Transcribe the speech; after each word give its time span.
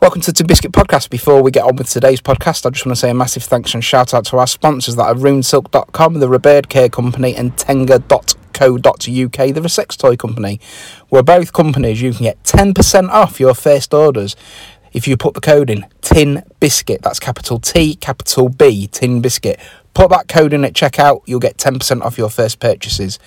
Welcome 0.00 0.20
to 0.22 0.32
the 0.32 0.44
Biscuit 0.44 0.70
Podcast. 0.70 1.10
Before 1.10 1.42
we 1.42 1.50
get 1.50 1.64
on 1.64 1.74
with 1.74 1.88
today's 1.88 2.20
podcast, 2.20 2.64
I 2.64 2.70
just 2.70 2.86
want 2.86 2.94
to 2.94 3.00
say 3.00 3.10
a 3.10 3.14
massive 3.14 3.42
thanks 3.42 3.74
and 3.74 3.82
shout 3.82 4.14
out 4.14 4.26
to 4.26 4.36
our 4.36 4.46
sponsors 4.46 4.94
that 4.94 5.02
are 5.02 5.14
RuneSilk.com, 5.14 6.20
the 6.20 6.28
Rebird 6.28 6.68
Care 6.68 6.88
Company, 6.88 7.34
and 7.34 7.58
Tenga.co.uk, 7.58 8.30
the 8.54 9.68
sex 9.68 9.96
toy 9.96 10.16
company. 10.16 10.60
We're 11.10 11.24
both 11.24 11.52
companies 11.52 12.00
you 12.00 12.12
can 12.12 12.22
get 12.22 12.40
10% 12.44 13.08
off 13.08 13.40
your 13.40 13.54
first 13.54 13.92
orders 13.92 14.36
if 14.92 15.08
you 15.08 15.16
put 15.16 15.34
the 15.34 15.40
code 15.40 15.68
in 15.68 15.84
Tin 16.00 16.44
Biscuit. 16.60 17.02
That's 17.02 17.18
capital 17.18 17.58
T, 17.58 17.96
capital 17.96 18.48
B, 18.50 18.86
Tin 18.86 19.20
Biscuit. 19.20 19.58
Put 19.94 20.10
that 20.10 20.28
code 20.28 20.52
in 20.52 20.64
at 20.64 20.74
checkout, 20.74 21.22
you'll 21.26 21.40
get 21.40 21.56
10% 21.56 22.02
off 22.02 22.16
your 22.16 22.30
first 22.30 22.60
purchases. 22.60 23.18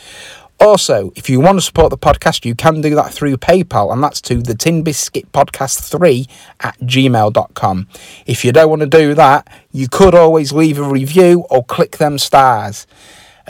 Also, 0.62 1.12
if 1.16 1.28
you 1.28 1.39
want 1.39 1.57
to 1.57 1.62
support 1.62 1.89
the 1.89 1.98
podcast, 1.98 2.46
you 2.46 2.54
can 2.54 2.82
do 2.82 2.94
that 2.94 3.12
through 3.12 3.36
PayPal, 3.36 3.91
and 3.91 4.04
that's 4.04 4.21
to 4.21 4.36
the 4.36 4.54
Tin 4.54 4.84
Podcast 4.84 5.89
3 5.89 6.27
at 6.59 6.77
gmail.com. 6.81 7.88
If 8.27 8.45
you 8.45 8.52
don't 8.52 8.70
want 8.70 8.82
to 8.82 8.88
do 8.88 9.16
that, 9.16 9.52
you 9.71 9.88
could 9.88 10.13
always 10.13 10.54
leave 10.54 10.77
a 10.77 10.84
review 10.84 11.45
or 11.49 11.63
click 11.63 11.98
them 11.98 12.20
stars, 12.20 12.85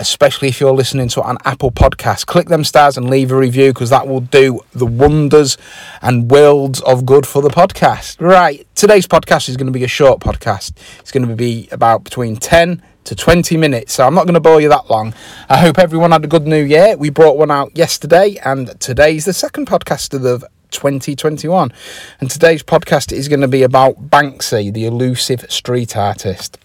especially 0.02 0.48
if 0.48 0.60
you're 0.60 0.73
listening 0.73 1.08
to 1.08 1.22
an 1.30 1.38
Apple 1.46 1.72
podcast. 1.72 2.26
Click 2.26 2.48
them 2.48 2.64
stars 2.64 2.98
and 2.98 3.08
leave 3.08 3.32
a 3.32 3.38
review 3.38 3.72
because 3.72 3.91
that 3.91 4.08
will 4.08 4.20
do 4.20 4.60
the 4.74 4.86
wonders 4.86 5.60
and 6.02 6.30
worlds 6.30 6.82
of 6.82 7.05
good 7.05 7.27
for 7.27 7.44
the 7.44 7.50
podcast. 7.50 8.20
Right, 8.20 8.68
today's 8.74 9.05
podcast 9.05 9.48
is 9.48 9.58
going 9.58 9.68
to 9.68 9.72
be 9.72 9.84
a 9.84 9.88
short 9.88 10.20
podcast, 10.20 10.74
it's 11.00 11.12
going 11.12 11.27
to 11.27 11.36
be 11.36 11.70
about 11.72 12.04
between 12.04 12.36
10 12.36 12.82
to 13.04 13.16
20 13.16 13.58
minutes. 13.58 13.94
So 13.94 14.05
I'm 14.05 14.16
not 14.16 14.26
going 14.26 14.34
to 14.34 14.40
bore 14.40 14.60
you 14.60 14.70
that 14.70 14.90
long. 14.90 15.14
I 15.48 15.58
hope 15.58 15.77
everyone 15.77 16.12
had 16.12 16.24
a 16.24 16.27
good 16.27 16.48
new 16.48 16.63
year. 16.63 16.98
We 16.98 17.12
brought 17.12 17.38
one 17.38 17.52
out 17.52 17.77
yesterday, 17.77 18.38
and 18.44 18.80
today's 18.80 19.26
the 19.26 19.34
second 19.34 19.68
podcast 19.68 20.16
of 20.16 20.24
the 20.24 20.48
2021. 20.72 21.72
And 22.20 22.32
today's 22.32 22.63
podcast 22.63 23.12
is 23.12 23.27
going 23.27 23.41
to 23.41 23.48
be 23.48 23.62
about 23.62 24.10
Banksy, 24.10 24.74
the 24.74 24.86
elusive 24.86 25.46
street 25.52 25.96
artist. 25.96 26.58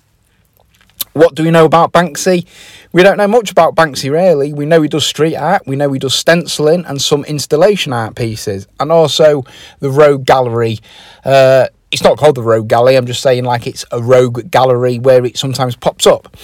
What 1.12 1.34
do 1.34 1.44
we 1.44 1.50
know 1.50 1.64
about 1.64 1.92
Banksy? 1.92 2.46
We 2.92 3.02
don't 3.02 3.16
know 3.16 3.26
much 3.28 3.50
about 3.50 3.74
Banksy 3.74 4.10
really. 4.10 4.52
We 4.52 4.66
know 4.66 4.82
he 4.82 4.88
does 4.88 5.06
street 5.06 5.36
art, 5.36 5.62
we 5.66 5.76
know 5.76 5.92
he 5.92 5.98
does 5.98 6.14
stenciling 6.14 6.84
and 6.84 7.00
some 7.00 7.24
installation 7.24 7.92
art 7.92 8.14
pieces, 8.16 8.66
and 8.78 8.92
also 8.92 9.44
the 9.80 9.90
Rogue 9.90 10.26
Gallery. 10.26 10.78
Uh, 11.24 11.68
it's 11.90 12.02
not 12.02 12.18
called 12.18 12.34
the 12.34 12.42
Rogue 12.42 12.68
Gallery. 12.68 12.96
I'm 12.96 13.06
just 13.06 13.22
saying 13.22 13.44
like 13.44 13.66
it's 13.66 13.84
a 13.92 14.02
rogue 14.02 14.50
gallery 14.50 14.98
where 14.98 15.24
it 15.24 15.38
sometimes 15.38 15.76
pops 15.76 16.06
up. 16.06 16.36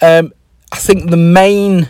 Um, 0.00 0.32
I 0.72 0.76
think 0.76 1.10
the 1.10 1.16
main 1.16 1.88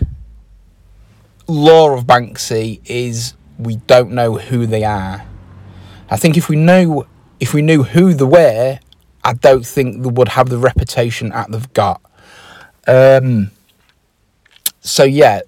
lore 1.46 1.94
of 1.94 2.04
Banksy 2.04 2.80
is 2.84 3.34
we 3.58 3.76
don't 3.76 4.12
know 4.12 4.38
who 4.38 4.66
they 4.66 4.84
are. 4.84 5.24
I 6.10 6.16
think 6.16 6.36
if 6.36 6.48
we 6.48 6.56
know 6.56 7.06
if 7.40 7.52
we 7.52 7.62
knew 7.62 7.82
who 7.82 8.14
they 8.14 8.24
were, 8.24 8.78
I 9.24 9.32
don't 9.32 9.66
think 9.66 10.02
they 10.02 10.10
would 10.10 10.28
have 10.28 10.48
the 10.48 10.58
reputation 10.58 11.30
that 11.30 11.50
they've 11.50 11.72
got. 11.72 12.00
Um, 12.86 13.50
so 14.80 15.04
yeah, 15.04 15.40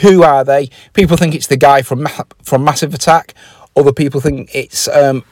who 0.00 0.22
are 0.22 0.44
they? 0.44 0.70
People 0.94 1.16
think 1.16 1.34
it's 1.34 1.46
the 1.46 1.56
guy 1.56 1.82
from 1.82 2.06
from 2.42 2.64
Massive 2.64 2.94
Attack. 2.94 3.34
Other 3.76 3.92
people 3.92 4.20
think 4.20 4.50
it's 4.54 4.88
um, 4.88 5.24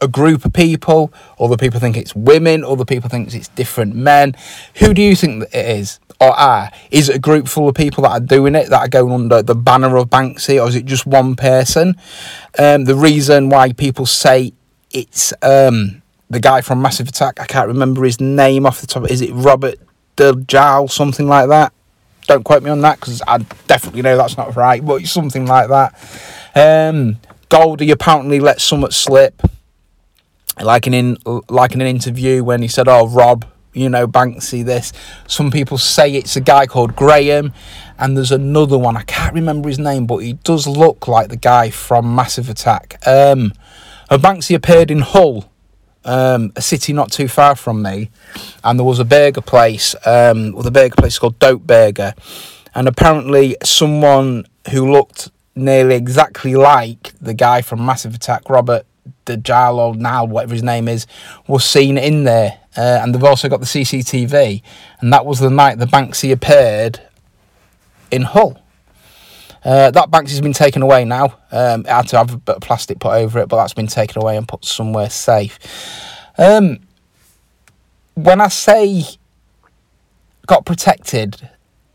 a 0.00 0.08
group 0.08 0.44
of 0.44 0.52
people. 0.52 1.12
Other 1.38 1.56
people 1.56 1.80
think 1.80 1.96
it's 1.96 2.14
women. 2.14 2.64
Other 2.64 2.84
people 2.84 3.10
think 3.10 3.34
it's 3.34 3.48
different 3.48 3.94
men. 3.94 4.34
Who 4.76 4.94
do 4.94 5.02
you 5.02 5.14
think 5.16 5.44
it 5.52 5.66
is 5.66 6.00
or 6.20 6.30
are? 6.30 6.70
Is 6.90 7.08
it 7.08 7.16
a 7.16 7.18
group 7.18 7.48
full 7.48 7.68
of 7.68 7.74
people 7.74 8.04
that 8.04 8.10
are 8.10 8.20
doing 8.20 8.54
it, 8.54 8.70
that 8.70 8.80
are 8.80 8.88
going 8.88 9.12
under 9.12 9.42
the 9.42 9.54
banner 9.54 9.96
of 9.96 10.08
Banksy, 10.08 10.62
or 10.62 10.68
is 10.68 10.76
it 10.76 10.86
just 10.86 11.06
one 11.06 11.36
person? 11.36 11.96
Um, 12.58 12.84
the 12.84 12.94
reason 12.94 13.48
why 13.48 13.72
people 13.72 14.06
say 14.06 14.52
it's 14.90 15.32
um, 15.42 16.01
the 16.32 16.40
guy 16.40 16.62
from 16.62 16.80
Massive 16.80 17.08
Attack, 17.08 17.40
I 17.40 17.44
can't 17.44 17.68
remember 17.68 18.04
his 18.04 18.20
name 18.20 18.64
off 18.64 18.80
the 18.80 18.86
top. 18.86 19.10
Is 19.10 19.20
it 19.20 19.32
Robert 19.32 19.76
Dejal, 20.16 20.90
something 20.90 21.28
like 21.28 21.48
that? 21.50 21.72
Don't 22.26 22.42
quote 22.42 22.62
me 22.62 22.70
on 22.70 22.80
that 22.80 22.98
because 22.98 23.20
I 23.26 23.38
definitely 23.66 24.00
know 24.00 24.16
that's 24.16 24.38
not 24.38 24.56
right, 24.56 24.84
but 24.84 25.04
something 25.06 25.46
like 25.46 25.68
that. 25.68 25.94
Um, 26.54 27.18
Goldie 27.50 27.90
apparently 27.90 28.40
let 28.40 28.60
Summit 28.60 28.94
slip 28.94 29.42
like 30.60 30.86
an 30.86 30.94
in 30.94 31.18
like 31.48 31.72
in 31.72 31.80
an 31.80 31.86
interview 31.86 32.42
when 32.42 32.62
he 32.62 32.68
said, 32.68 32.88
"Oh, 32.88 33.08
Rob, 33.08 33.44
you 33.74 33.90
know 33.90 34.06
Banksy." 34.06 34.64
This 34.64 34.92
some 35.26 35.50
people 35.50 35.76
say 35.76 36.14
it's 36.14 36.36
a 36.36 36.40
guy 36.40 36.66
called 36.66 36.96
Graham, 36.96 37.52
and 37.98 38.16
there's 38.16 38.32
another 38.32 38.78
one 38.78 38.96
I 38.96 39.02
can't 39.02 39.34
remember 39.34 39.68
his 39.68 39.78
name, 39.78 40.06
but 40.06 40.18
he 40.18 40.34
does 40.34 40.66
look 40.66 41.08
like 41.08 41.28
the 41.28 41.36
guy 41.36 41.68
from 41.68 42.14
Massive 42.14 42.48
Attack. 42.48 43.06
Um, 43.06 43.52
Banksy 44.10 44.54
appeared 44.54 44.90
in 44.90 45.00
Hull, 45.00 45.51
um, 46.04 46.52
a 46.56 46.62
city 46.62 46.92
not 46.92 47.12
too 47.12 47.28
far 47.28 47.54
from 47.56 47.82
me, 47.82 48.10
and 48.64 48.78
there 48.78 48.84
was 48.84 48.98
a 48.98 49.04
burger 49.04 49.40
place, 49.40 49.94
um, 50.06 50.52
with 50.52 50.66
a 50.66 50.70
burger 50.70 50.94
place 50.96 51.18
called 51.18 51.38
Dope 51.38 51.66
Burger, 51.66 52.14
and 52.74 52.88
apparently 52.88 53.56
someone 53.62 54.46
who 54.70 54.90
looked 54.90 55.30
nearly 55.54 55.94
exactly 55.94 56.54
like 56.54 57.12
the 57.20 57.34
guy 57.34 57.62
from 57.62 57.84
Massive 57.84 58.14
Attack, 58.14 58.48
Robert 58.48 58.86
the 59.24 59.36
Jarlo 59.36 59.94
now, 59.94 60.24
whatever 60.24 60.54
his 60.54 60.62
name 60.62 60.88
is, 60.88 61.06
was 61.46 61.64
seen 61.64 61.98
in 61.98 62.24
there. 62.24 62.58
Uh, 62.76 63.00
and 63.02 63.14
they've 63.14 63.24
also 63.24 63.48
got 63.48 63.60
the 63.60 63.66
CCTV. 63.66 64.62
And 65.00 65.12
that 65.12 65.26
was 65.26 65.38
the 65.38 65.50
night 65.50 65.78
the 65.78 65.86
Banksy 65.86 66.32
appeared 66.32 67.00
in 68.10 68.22
Hull. 68.22 68.61
Uh, 69.64 69.90
that 69.92 70.10
Banksy's 70.10 70.40
been 70.40 70.52
taken 70.52 70.82
away 70.82 71.04
now. 71.04 71.36
Um, 71.52 71.82
it 71.82 71.88
had 71.88 72.08
to 72.08 72.18
have 72.18 72.34
a 72.34 72.36
bit 72.36 72.56
of 72.56 72.62
plastic 72.62 72.98
put 72.98 73.14
over 73.14 73.38
it, 73.38 73.48
but 73.48 73.56
that's 73.56 73.74
been 73.74 73.86
taken 73.86 74.20
away 74.20 74.36
and 74.36 74.46
put 74.46 74.64
somewhere 74.64 75.10
safe. 75.10 75.58
Um, 76.36 76.80
when 78.14 78.40
I 78.40 78.48
say 78.48 79.04
got 80.46 80.66
protected, 80.66 81.48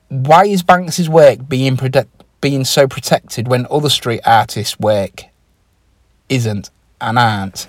why 0.07 0.45
is 0.45 0.63
Banksy's 0.63 1.09
work 1.09 1.47
being 1.49 1.75
prote- 1.75 2.07
being 2.39 2.63
so 2.63 2.87
protected 2.87 3.47
when 3.47 3.67
other 3.69 3.89
street 3.89 4.21
artists' 4.25 4.79
work 4.79 5.25
isn't? 6.29 6.69
and 7.01 7.19
aren't. 7.19 7.67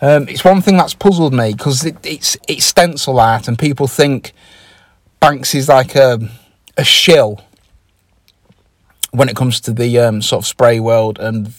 Um, 0.00 0.28
it's 0.28 0.44
one 0.44 0.62
thing 0.62 0.76
that's 0.76 0.94
puzzled 0.94 1.34
me 1.34 1.52
because 1.52 1.84
it, 1.84 1.96
it's 2.04 2.36
it's 2.48 2.64
stencil 2.64 3.20
art, 3.20 3.48
and 3.48 3.58
people 3.58 3.86
think 3.86 4.32
Banks 5.20 5.54
is 5.54 5.68
like 5.68 5.94
a 5.94 6.18
a 6.76 6.84
shill 6.84 7.42
when 9.12 9.28
it 9.28 9.36
comes 9.36 9.60
to 9.62 9.72
the 9.72 9.98
um, 9.98 10.22
sort 10.22 10.44
of 10.44 10.46
spray 10.46 10.80
world 10.80 11.18
and 11.18 11.52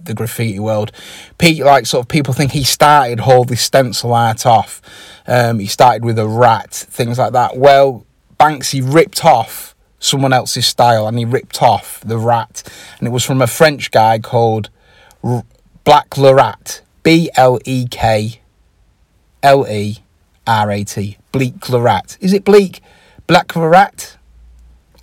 the 0.00 0.14
graffiti 0.14 0.58
world. 0.58 0.92
Pete, 1.38 1.62
like 1.62 1.86
sort 1.86 2.04
of 2.04 2.08
people 2.08 2.34
think 2.34 2.52
he 2.52 2.64
started 2.64 3.20
all 3.20 3.44
this 3.44 3.62
stencil 3.62 4.12
art 4.12 4.46
off. 4.46 4.80
Um, 5.26 5.58
he 5.58 5.66
started 5.66 6.04
with 6.04 6.18
a 6.18 6.26
rat, 6.26 6.72
things 6.72 7.18
like 7.18 7.32
that. 7.32 7.56
Well, 7.56 8.06
Banksy 8.38 8.82
ripped 8.84 9.24
off 9.24 9.74
someone 9.98 10.32
else's 10.32 10.66
style, 10.66 11.08
and 11.08 11.18
he 11.18 11.24
ripped 11.24 11.62
off 11.62 12.00
the 12.00 12.18
rat, 12.18 12.62
and 12.98 13.08
it 13.08 13.10
was 13.10 13.24
from 13.24 13.40
a 13.40 13.46
French 13.46 13.90
guy 13.90 14.18
called 14.18 14.68
Black 15.84 16.10
Lerat. 16.10 16.82
B 17.04 17.30
L 17.36 17.58
E 17.66 17.86
K 17.86 18.40
L 19.42 19.66
E 19.68 19.98
R 20.46 20.70
A 20.70 20.84
T. 20.84 21.18
Bleak 21.32 21.60
Lerat. 21.60 22.16
Is 22.20 22.32
it 22.32 22.44
bleak? 22.44 22.80
Black 23.26 23.48
Lerat? 23.48 24.16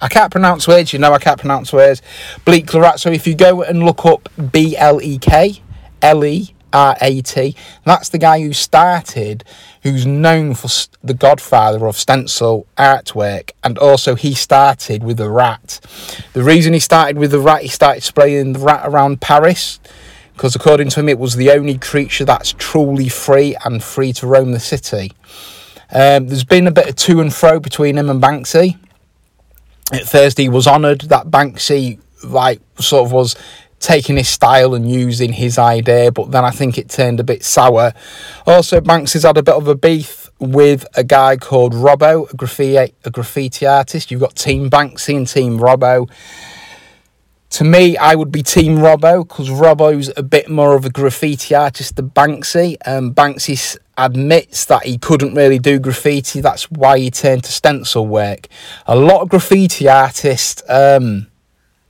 I 0.01 0.07
can't 0.09 0.31
pronounce 0.31 0.67
words, 0.67 0.93
you 0.93 0.99
know 0.99 1.13
I 1.13 1.19
can't 1.19 1.39
pronounce 1.39 1.71
words. 1.71 2.01
Bleak 2.43 2.65
Lerat. 2.67 2.99
So 2.99 3.11
if 3.11 3.27
you 3.27 3.35
go 3.35 3.61
and 3.61 3.83
look 3.83 4.05
up 4.05 4.29
B 4.51 4.75
L 4.75 5.01
E 5.01 5.17
K 5.19 5.61
L 6.01 6.25
E 6.25 6.53
R 6.73 6.97
A 6.99 7.21
T, 7.21 7.55
that's 7.85 8.09
the 8.09 8.17
guy 8.17 8.41
who 8.41 8.51
started, 8.51 9.43
who's 9.83 10.05
known 10.05 10.55
for 10.55 10.69
the 11.03 11.13
godfather 11.13 11.85
of 11.85 11.97
stencil 11.97 12.65
artwork, 12.77 13.51
and 13.63 13.77
also 13.77 14.15
he 14.15 14.33
started 14.33 15.03
with 15.03 15.19
a 15.19 15.29
rat. 15.29 15.79
The 16.33 16.43
reason 16.43 16.73
he 16.73 16.79
started 16.79 17.17
with 17.17 17.31
the 17.31 17.39
rat, 17.39 17.61
he 17.61 17.67
started 17.67 18.01
spraying 18.01 18.53
the 18.53 18.59
rat 18.59 18.81
around 18.83 19.21
Paris 19.21 19.79
because 20.41 20.55
according 20.55 20.89
to 20.89 20.99
him, 20.99 21.07
it 21.07 21.19
was 21.19 21.35
the 21.35 21.51
only 21.51 21.77
creature 21.77 22.25
that's 22.25 22.55
truly 22.57 23.09
free 23.09 23.55
and 23.63 23.83
free 23.83 24.11
to 24.13 24.25
roam 24.25 24.53
the 24.53 24.59
city. 24.59 25.11
Um, 25.91 26.27
there's 26.27 26.43
been 26.43 26.65
a 26.65 26.71
bit 26.71 26.89
of 26.89 26.95
to 26.95 27.21
and 27.21 27.31
fro 27.31 27.59
between 27.59 27.95
him 27.95 28.09
and 28.09 28.19
Banksy. 28.19 28.79
Thursday, 29.93 30.49
was 30.49 30.67
honoured 30.67 31.01
that 31.01 31.27
Banksy, 31.27 31.99
like, 32.23 32.61
sort 32.79 33.05
of 33.05 33.11
was 33.11 33.35
taking 33.79 34.15
his 34.15 34.29
style 34.29 34.75
and 34.75 34.89
using 34.89 35.33
his 35.33 35.57
idea, 35.57 36.11
but 36.11 36.31
then 36.31 36.45
I 36.45 36.51
think 36.51 36.77
it 36.77 36.89
turned 36.89 37.19
a 37.19 37.23
bit 37.23 37.43
sour. 37.43 37.93
Also, 38.45 38.79
Banksy's 38.79 39.23
had 39.23 39.37
a 39.37 39.43
bit 39.43 39.55
of 39.55 39.67
a 39.67 39.75
beef 39.75 40.29
with 40.39 40.85
a 40.95 41.03
guy 41.03 41.35
called 41.37 41.73
Robbo, 41.73 42.31
a 42.31 42.35
graffiti, 42.35 42.93
a 43.03 43.09
graffiti 43.09 43.65
artist. 43.65 44.11
You've 44.11 44.21
got 44.21 44.35
Team 44.35 44.69
Banksy 44.69 45.17
and 45.17 45.27
Team 45.27 45.59
Robbo. 45.59 46.09
To 47.51 47.63
me, 47.63 47.97
I 47.97 48.15
would 48.15 48.31
be 48.31 48.43
Team 48.43 48.77
Robbo 48.77 49.27
because 49.27 49.49
Robbo's 49.49 50.11
a 50.15 50.23
bit 50.23 50.49
more 50.49 50.75
of 50.75 50.85
a 50.85 50.89
graffiti 50.89 51.53
artist 51.53 51.95
than 51.95 52.11
Banksy. 52.11 52.77
Um, 52.85 53.13
Banksy 53.13 53.77
admits 53.97 54.65
that 54.65 54.85
he 54.85 54.97
couldn't 54.97 55.33
really 55.35 55.59
do 55.59 55.79
graffiti. 55.79 56.41
That's 56.41 56.69
why 56.71 56.99
he 56.99 57.11
turned 57.11 57.43
to 57.43 57.51
stencil 57.51 58.07
work. 58.07 58.47
A 58.87 58.95
lot 58.95 59.21
of 59.21 59.29
graffiti 59.29 59.87
artists 59.87 60.63
um, 60.69 61.27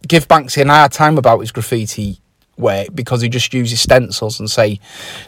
give 0.08 0.28
Banksy 0.28 0.62
an 0.62 0.70
hard 0.70 0.92
time 0.92 1.18
about 1.18 1.40
his 1.40 1.52
graffiti 1.52 2.22
work 2.58 2.90
because 2.94 3.22
he 3.22 3.30
just 3.30 3.54
uses 3.54 3.82
stencils 3.82 4.40
and 4.40 4.50
say 4.50 4.80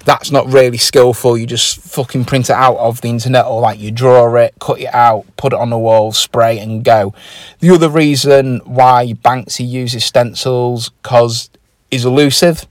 that's 0.05 0.31
not 0.31 0.47
really 0.47 0.77
skillful. 0.77 1.37
You 1.37 1.47
just 1.47 1.79
fucking 1.79 2.25
print 2.25 2.49
it 2.49 2.55
out 2.55 2.77
of 2.77 3.01
the 3.01 3.09
internet 3.09 3.45
or 3.45 3.59
like 3.61 3.79
you 3.79 3.91
draw 3.91 4.33
it, 4.35 4.53
cut 4.59 4.79
it 4.79 4.93
out, 4.93 5.25
put 5.35 5.53
it 5.53 5.59
on 5.59 5.69
the 5.69 5.77
wall, 5.77 6.11
spray 6.11 6.59
and 6.59 6.83
go. 6.83 7.13
The 7.59 7.71
other 7.71 7.89
reason 7.89 8.61
why 8.65 9.13
Banksy 9.23 9.67
uses 9.67 10.05
stencils 10.05 10.89
because 10.89 11.49
he's 11.89 12.05
elusive. 12.05 12.67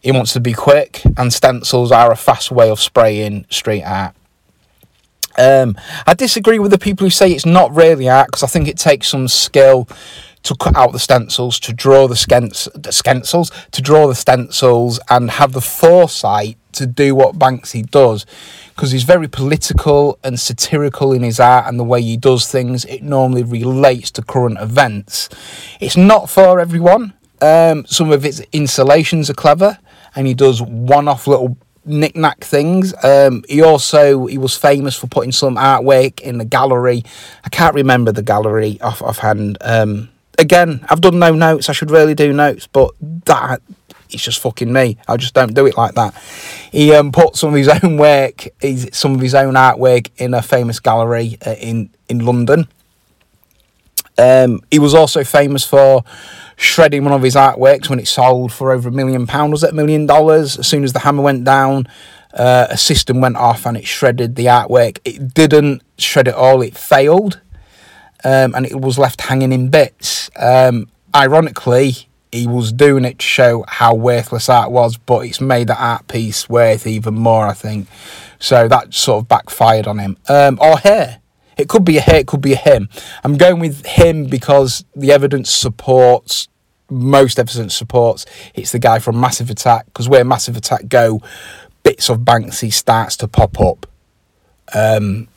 He 0.00 0.12
wants 0.12 0.32
to 0.32 0.40
be 0.40 0.52
quick, 0.52 1.02
and 1.16 1.32
stencils 1.32 1.92
are 1.92 2.10
a 2.10 2.16
fast 2.16 2.50
way 2.50 2.70
of 2.70 2.80
spraying 2.80 3.46
street 3.50 3.82
art. 3.82 4.14
Um, 5.38 5.76
I 6.06 6.14
disagree 6.14 6.58
with 6.58 6.70
the 6.70 6.78
people 6.78 7.06
who 7.06 7.10
say 7.10 7.30
it's 7.32 7.46
not 7.46 7.74
really 7.74 8.08
art 8.08 8.28
because 8.28 8.42
I 8.42 8.46
think 8.46 8.68
it 8.68 8.78
takes 8.78 9.08
some 9.08 9.28
skill 9.28 9.88
to 10.42 10.54
cut 10.56 10.74
out 10.74 10.92
the 10.92 10.98
stencils, 10.98 11.60
to 11.60 11.72
draw 11.72 12.08
the, 12.08 12.14
the 12.74 12.92
stencils, 12.92 13.50
to 13.72 13.82
draw 13.82 14.06
the 14.06 14.14
stencils, 14.14 14.98
and 15.10 15.30
have 15.32 15.52
the 15.52 15.60
foresight 15.60 16.56
to 16.72 16.86
do 16.86 17.14
what 17.14 17.38
Banksy 17.38 17.88
does, 17.90 18.24
because 18.74 18.90
he's 18.90 19.02
very 19.02 19.28
political 19.28 20.18
and 20.24 20.40
satirical 20.40 21.12
in 21.12 21.22
his 21.22 21.38
art 21.40 21.66
and 21.66 21.78
the 21.78 21.84
way 21.84 22.00
he 22.00 22.16
does 22.16 22.50
things. 22.50 22.84
It 22.86 23.02
normally 23.02 23.42
relates 23.42 24.10
to 24.12 24.22
current 24.22 24.58
events. 24.58 25.28
It's 25.78 25.96
not 25.96 26.30
for 26.30 26.58
everyone. 26.58 27.12
Um, 27.42 27.84
some 27.86 28.10
of 28.10 28.24
its 28.24 28.40
installations 28.52 29.28
are 29.30 29.34
clever, 29.34 29.78
and 30.14 30.26
he 30.26 30.34
does 30.34 30.60
one-off 30.62 31.26
little 31.26 31.56
knick-knack 31.84 32.44
things. 32.44 32.92
Um, 33.02 33.42
he 33.48 33.62
also 33.62 34.26
he 34.26 34.38
was 34.38 34.56
famous 34.56 34.96
for 34.96 35.06
putting 35.06 35.32
some 35.32 35.56
artwork 35.56 36.20
in 36.20 36.38
the 36.38 36.44
gallery. 36.44 37.04
I 37.44 37.48
can't 37.48 37.74
remember 37.74 38.12
the 38.12 38.22
gallery 38.22 38.78
off 38.80 39.02
offhand. 39.02 39.58
Um, 39.60 40.10
again, 40.38 40.84
I've 40.88 41.00
done 41.00 41.18
no 41.18 41.32
notes. 41.32 41.68
I 41.68 41.72
should 41.72 41.90
really 41.90 42.14
do 42.14 42.32
notes, 42.32 42.66
but 42.66 42.90
that 43.24 43.62
it's 44.10 44.22
just 44.22 44.40
fucking 44.40 44.72
me. 44.72 44.98
I 45.08 45.16
just 45.16 45.34
don't 45.34 45.54
do 45.54 45.66
it 45.66 45.76
like 45.76 45.94
that. 45.94 46.14
He 46.72 46.92
um, 46.92 47.12
put 47.12 47.36
some 47.36 47.50
of 47.50 47.54
his 47.54 47.68
own 47.68 47.96
work, 47.96 48.48
his, 48.60 48.90
some 48.92 49.14
of 49.14 49.20
his 49.20 49.34
own 49.34 49.54
artwork 49.54 50.10
in 50.16 50.34
a 50.34 50.42
famous 50.42 50.80
gallery 50.80 51.38
uh, 51.46 51.52
in 51.52 51.90
in 52.08 52.24
London. 52.24 52.68
Um, 54.18 54.60
he 54.70 54.78
was 54.78 54.94
also 54.94 55.24
famous 55.24 55.64
for 55.64 56.04
shredding 56.56 57.04
one 57.04 57.14
of 57.14 57.22
his 57.22 57.36
artworks 57.36 57.88
when 57.88 57.98
it 57.98 58.06
sold 58.06 58.52
for 58.52 58.72
over 58.72 58.88
a 58.88 58.92
million 58.92 59.26
pound. 59.26 59.52
Was 59.52 59.64
it 59.64 59.70
a 59.70 59.74
million 59.74 60.06
dollars? 60.06 60.58
As 60.58 60.66
soon 60.66 60.84
as 60.84 60.92
the 60.92 60.98
hammer 61.00 61.22
went 61.22 61.44
down, 61.44 61.88
uh, 62.34 62.66
a 62.70 62.76
system 62.76 63.20
went 63.20 63.36
off 63.36 63.66
and 63.66 63.76
it 63.76 63.86
shredded 63.86 64.36
the 64.36 64.46
artwork. 64.46 64.98
It 65.04 65.34
didn't 65.34 65.82
shred 65.98 66.28
it 66.28 66.34
all. 66.34 66.62
It 66.62 66.76
failed 66.76 67.40
um, 68.24 68.54
and 68.54 68.66
it 68.66 68.80
was 68.80 68.98
left 68.98 69.22
hanging 69.22 69.52
in 69.52 69.68
bits. 69.68 70.30
Um, 70.36 70.88
ironically, 71.14 72.08
he 72.32 72.46
was 72.46 72.72
doing 72.72 73.04
it 73.04 73.18
to 73.18 73.26
show 73.26 73.64
how 73.66 73.94
worthless 73.94 74.48
art 74.48 74.70
was, 74.70 74.96
but 74.96 75.26
it's 75.26 75.40
made 75.40 75.68
the 75.68 75.82
art 75.82 76.06
piece 76.08 76.48
worth 76.48 76.86
even 76.86 77.14
more, 77.14 77.46
I 77.46 77.54
think. 77.54 77.88
So 78.38 78.68
that 78.68 78.94
sort 78.94 79.22
of 79.22 79.28
backfired 79.28 79.86
on 79.86 79.98
him. 79.98 80.16
Um, 80.28 80.58
or 80.60 80.78
her. 80.78 81.20
It 81.60 81.68
could 81.68 81.84
be 81.84 81.98
a 81.98 82.00
he, 82.00 82.12
it 82.12 82.26
could 82.26 82.40
be 82.40 82.54
a 82.54 82.56
him. 82.56 82.88
I'm 83.22 83.36
going 83.36 83.60
with 83.60 83.84
him 83.84 84.24
because 84.24 84.84
the 84.96 85.12
evidence 85.12 85.50
supports, 85.50 86.48
most 86.88 87.38
evidence 87.38 87.74
supports, 87.74 88.26
it's 88.54 88.72
the 88.72 88.78
guy 88.78 88.98
from 88.98 89.20
Massive 89.20 89.50
Attack, 89.50 89.86
because 89.86 90.08
where 90.08 90.24
Massive 90.24 90.56
Attack 90.56 90.88
go, 90.88 91.20
bits 91.82 92.08
of 92.08 92.20
Banksy 92.20 92.72
starts 92.72 93.16
to 93.18 93.28
pop 93.28 93.60
up. 93.60 93.86
Um, 94.74 95.28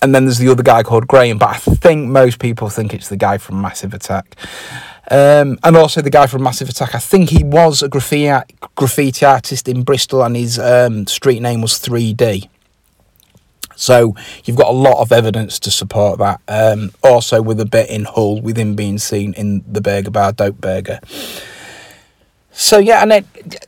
and 0.00 0.14
then 0.14 0.24
there's 0.24 0.38
the 0.38 0.50
other 0.50 0.62
guy 0.62 0.82
called 0.82 1.08
Graham, 1.08 1.38
but 1.38 1.48
I 1.48 1.56
think 1.56 2.08
most 2.08 2.38
people 2.38 2.68
think 2.68 2.94
it's 2.94 3.08
the 3.08 3.16
guy 3.16 3.38
from 3.38 3.60
Massive 3.60 3.94
Attack. 3.94 4.36
Um, 5.10 5.58
and 5.64 5.76
also 5.76 6.02
the 6.02 6.10
guy 6.10 6.26
from 6.26 6.42
Massive 6.42 6.68
Attack, 6.68 6.94
I 6.94 6.98
think 6.98 7.30
he 7.30 7.42
was 7.42 7.82
a 7.82 7.88
graffiti, 7.88 8.54
graffiti 8.76 9.24
artist 9.24 9.68
in 9.68 9.82
Bristol 9.82 10.22
and 10.22 10.36
his 10.36 10.58
um, 10.58 11.06
street 11.06 11.40
name 11.40 11.62
was 11.62 11.74
3D. 11.74 12.48
So 13.78 14.14
you've 14.44 14.56
got 14.56 14.68
a 14.68 14.76
lot 14.76 15.00
of 15.00 15.12
evidence 15.12 15.58
to 15.60 15.70
support 15.70 16.18
that. 16.18 16.40
Um, 16.48 16.90
also 17.02 17.40
with 17.40 17.60
a 17.60 17.66
bit 17.66 17.88
in 17.88 18.04
Hull 18.04 18.40
with 18.40 18.58
him 18.58 18.74
being 18.74 18.98
seen 18.98 19.34
in 19.34 19.64
the 19.66 19.80
Burger 19.80 20.10
Bar, 20.10 20.32
Dope 20.32 20.60
Burger. 20.60 21.00
So 22.52 22.78
yeah, 22.78 23.02
and 23.02 23.12
it, 23.12 23.66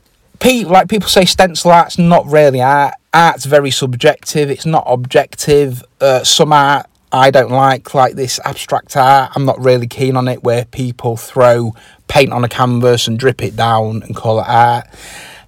like 0.67 0.89
people 0.89 1.07
say 1.07 1.25
stencil 1.25 1.71
art's 1.71 1.97
not 1.97 2.25
really 2.27 2.61
art. 2.61 2.95
Art's 3.13 3.45
very 3.45 3.71
subjective. 3.71 4.49
It's 4.49 4.65
not 4.65 4.83
objective. 4.85 5.83
Uh, 5.99 6.23
some 6.23 6.51
art 6.53 6.87
i 7.13 7.29
don't 7.29 7.51
like 7.51 7.93
like 7.93 8.15
this 8.15 8.39
abstract 8.45 8.95
art. 8.95 9.31
I'm 9.35 9.45
not 9.45 9.59
really 9.59 9.87
keen 9.87 10.15
on 10.15 10.27
it 10.27 10.43
where 10.43 10.65
people 10.65 11.17
throw 11.17 11.75
paint 12.07 12.31
on 12.31 12.43
a 12.43 12.49
canvas 12.49 13.07
and 13.07 13.19
drip 13.19 13.43
it 13.43 13.55
down 13.55 14.03
and 14.03 14.15
call 14.15 14.39
it 14.39 14.47
art. 14.47 14.87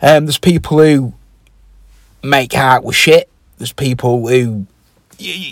Um, 0.02 0.26
there's 0.26 0.38
people 0.38 0.80
who 0.80 1.14
make 2.22 2.56
art 2.58 2.84
with 2.84 2.96
shit 2.96 3.30
there's 3.58 3.74
people 3.74 4.28
who 4.28 4.68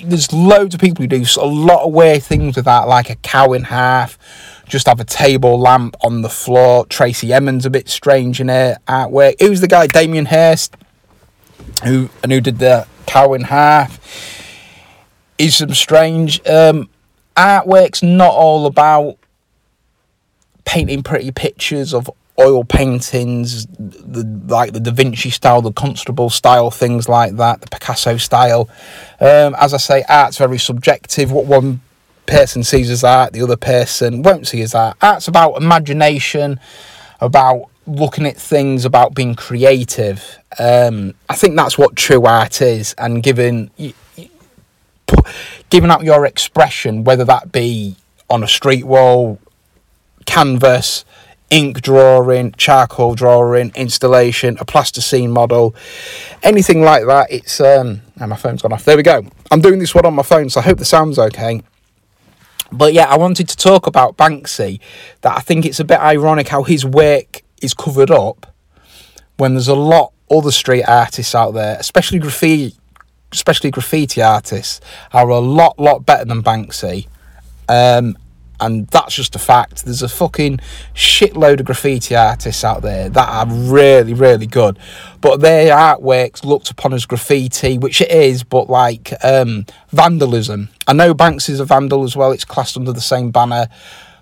there's 0.05 0.33
loads 0.33 0.73
of 0.73 0.81
people 0.81 1.03
who 1.03 1.07
do 1.07 1.23
a 1.39 1.45
lot 1.45 1.85
of 1.85 1.93
weird 1.93 2.23
things 2.23 2.55
with 2.55 2.65
that 2.65 2.87
like 2.87 3.09
a 3.09 3.15
cow 3.15 3.53
in 3.53 3.63
half 3.63 4.17
just 4.71 4.87
have 4.87 5.01
a 5.01 5.05
table 5.05 5.59
lamp 5.59 5.95
on 6.01 6.21
the 6.21 6.29
floor. 6.29 6.85
Tracey 6.85 7.33
Emin's 7.33 7.65
a 7.65 7.69
bit 7.69 7.89
strange 7.89 8.39
in 8.39 8.47
her 8.47 8.77
artwork. 8.87 9.35
Who's 9.41 9.59
the 9.59 9.67
guy? 9.67 9.85
Damien 9.85 10.27
Hirst, 10.27 10.75
who 11.83 12.09
and 12.23 12.31
who 12.31 12.39
did 12.39 12.59
the 12.59 12.87
cow 13.05 13.33
in 13.33 13.41
half. 13.41 13.99
Is 15.37 15.57
some 15.57 15.73
strange 15.73 16.45
um, 16.47 16.89
artwork's 17.35 18.01
not 18.01 18.33
all 18.33 18.65
about 18.65 19.17
painting 20.63 21.03
pretty 21.03 21.31
pictures 21.31 21.93
of 21.93 22.09
oil 22.39 22.63
paintings, 22.63 23.67
the 23.67 24.23
like 24.47 24.73
the 24.73 24.79
Da 24.79 24.91
Vinci 24.91 25.29
style, 25.29 25.61
the 25.61 25.71
Constable 25.71 26.29
style, 26.29 26.71
things 26.71 27.07
like 27.07 27.35
that, 27.37 27.61
the 27.61 27.67
Picasso 27.67 28.17
style. 28.17 28.69
Um, 29.19 29.55
as 29.59 29.73
I 29.73 29.77
say, 29.77 30.03
art's 30.07 30.37
very 30.37 30.57
subjective. 30.57 31.31
What 31.31 31.45
one 31.45 31.81
person 32.25 32.63
sees 32.63 32.89
as 32.89 33.03
art, 33.03 33.33
the 33.33 33.41
other 33.41 33.57
person 33.57 34.21
won't 34.23 34.47
see 34.47 34.61
as 34.61 34.73
art. 34.73 34.97
Art's 35.01 35.27
about 35.27 35.61
imagination, 35.61 36.59
about 37.19 37.69
looking 37.85 38.25
at 38.25 38.37
things, 38.37 38.85
about 38.85 39.13
being 39.13 39.35
creative. 39.35 40.37
Um, 40.57 41.13
I 41.29 41.35
think 41.35 41.55
that's 41.55 41.77
what 41.77 41.95
true 41.95 42.25
art 42.25 42.61
is, 42.61 42.93
and 42.97 43.21
giving 43.21 43.71
giving 45.69 45.89
out 45.89 46.03
your 46.03 46.25
expression, 46.25 47.03
whether 47.03 47.25
that 47.25 47.51
be 47.51 47.95
on 48.29 48.43
a 48.43 48.47
street 48.47 48.85
wall, 48.85 49.39
canvas, 50.25 51.05
ink 51.51 51.81
drawing, 51.81 52.53
charcoal 52.53 53.13
drawing, 53.13 53.71
installation, 53.75 54.57
a 54.59 54.65
plasticine 54.65 55.29
model, 55.29 55.75
anything 56.41 56.81
like 56.81 57.05
that. 57.05 57.27
It's 57.29 57.61
um, 57.61 58.01
and 58.19 58.29
my 58.29 58.35
phone's 58.37 58.63
gone 58.63 58.73
off. 58.73 58.85
There 58.85 58.97
we 58.97 59.03
go. 59.03 59.23
I'm 59.51 59.61
doing 59.61 59.77
this 59.77 59.93
one 59.93 60.05
on 60.05 60.15
my 60.15 60.23
phone, 60.23 60.49
so 60.49 60.61
I 60.61 60.63
hope 60.63 60.79
the 60.79 60.85
sound's 60.85 61.19
okay. 61.19 61.61
But 62.71 62.93
yeah, 62.93 63.05
I 63.05 63.17
wanted 63.17 63.49
to 63.49 63.57
talk 63.57 63.85
about 63.85 64.17
Banksy. 64.17 64.79
That 65.21 65.37
I 65.37 65.41
think 65.41 65.65
it's 65.65 65.79
a 65.79 65.83
bit 65.83 65.99
ironic 65.99 66.47
how 66.47 66.63
his 66.63 66.85
work 66.85 67.43
is 67.61 67.73
covered 67.73 68.09
up 68.09 68.47
when 69.37 69.53
there's 69.53 69.67
a 69.67 69.75
lot 69.75 70.13
other 70.31 70.51
street 70.51 70.83
artists 70.83 71.35
out 71.35 71.51
there, 71.51 71.75
especially 71.77 72.19
graffiti, 72.19 72.75
especially 73.33 73.71
graffiti 73.71 74.21
artists, 74.21 74.79
are 75.11 75.27
a 75.29 75.39
lot 75.39 75.77
lot 75.77 76.05
better 76.05 76.25
than 76.25 76.41
Banksy. 76.41 77.07
Um, 77.67 78.17
and 78.61 78.87
that's 78.87 79.15
just 79.15 79.35
a 79.35 79.39
fact. 79.39 79.83
There's 79.83 80.03
a 80.03 80.07
fucking 80.07 80.59
shitload 80.93 81.59
of 81.59 81.65
graffiti 81.65 82.15
artists 82.15 82.63
out 82.63 82.83
there 82.83 83.09
that 83.09 83.27
are 83.27 83.51
really, 83.51 84.13
really 84.13 84.47
good, 84.47 84.79
but 85.19 85.41
their 85.41 85.75
artworks 85.75 86.45
looked 86.45 86.69
upon 86.69 86.93
as 86.93 87.05
graffiti, 87.05 87.77
which 87.77 87.99
it 87.99 88.11
is, 88.11 88.43
but 88.43 88.69
like 88.69 89.11
um, 89.23 89.65
vandalism. 89.89 90.69
I 90.87 90.93
know 90.93 91.13
Banks 91.13 91.49
is 91.49 91.59
a 91.59 91.65
vandal 91.65 92.03
as 92.03 92.15
well; 92.15 92.31
it's 92.31 92.45
classed 92.45 92.77
under 92.77 92.93
the 92.93 93.01
same 93.01 93.31
banner, 93.31 93.67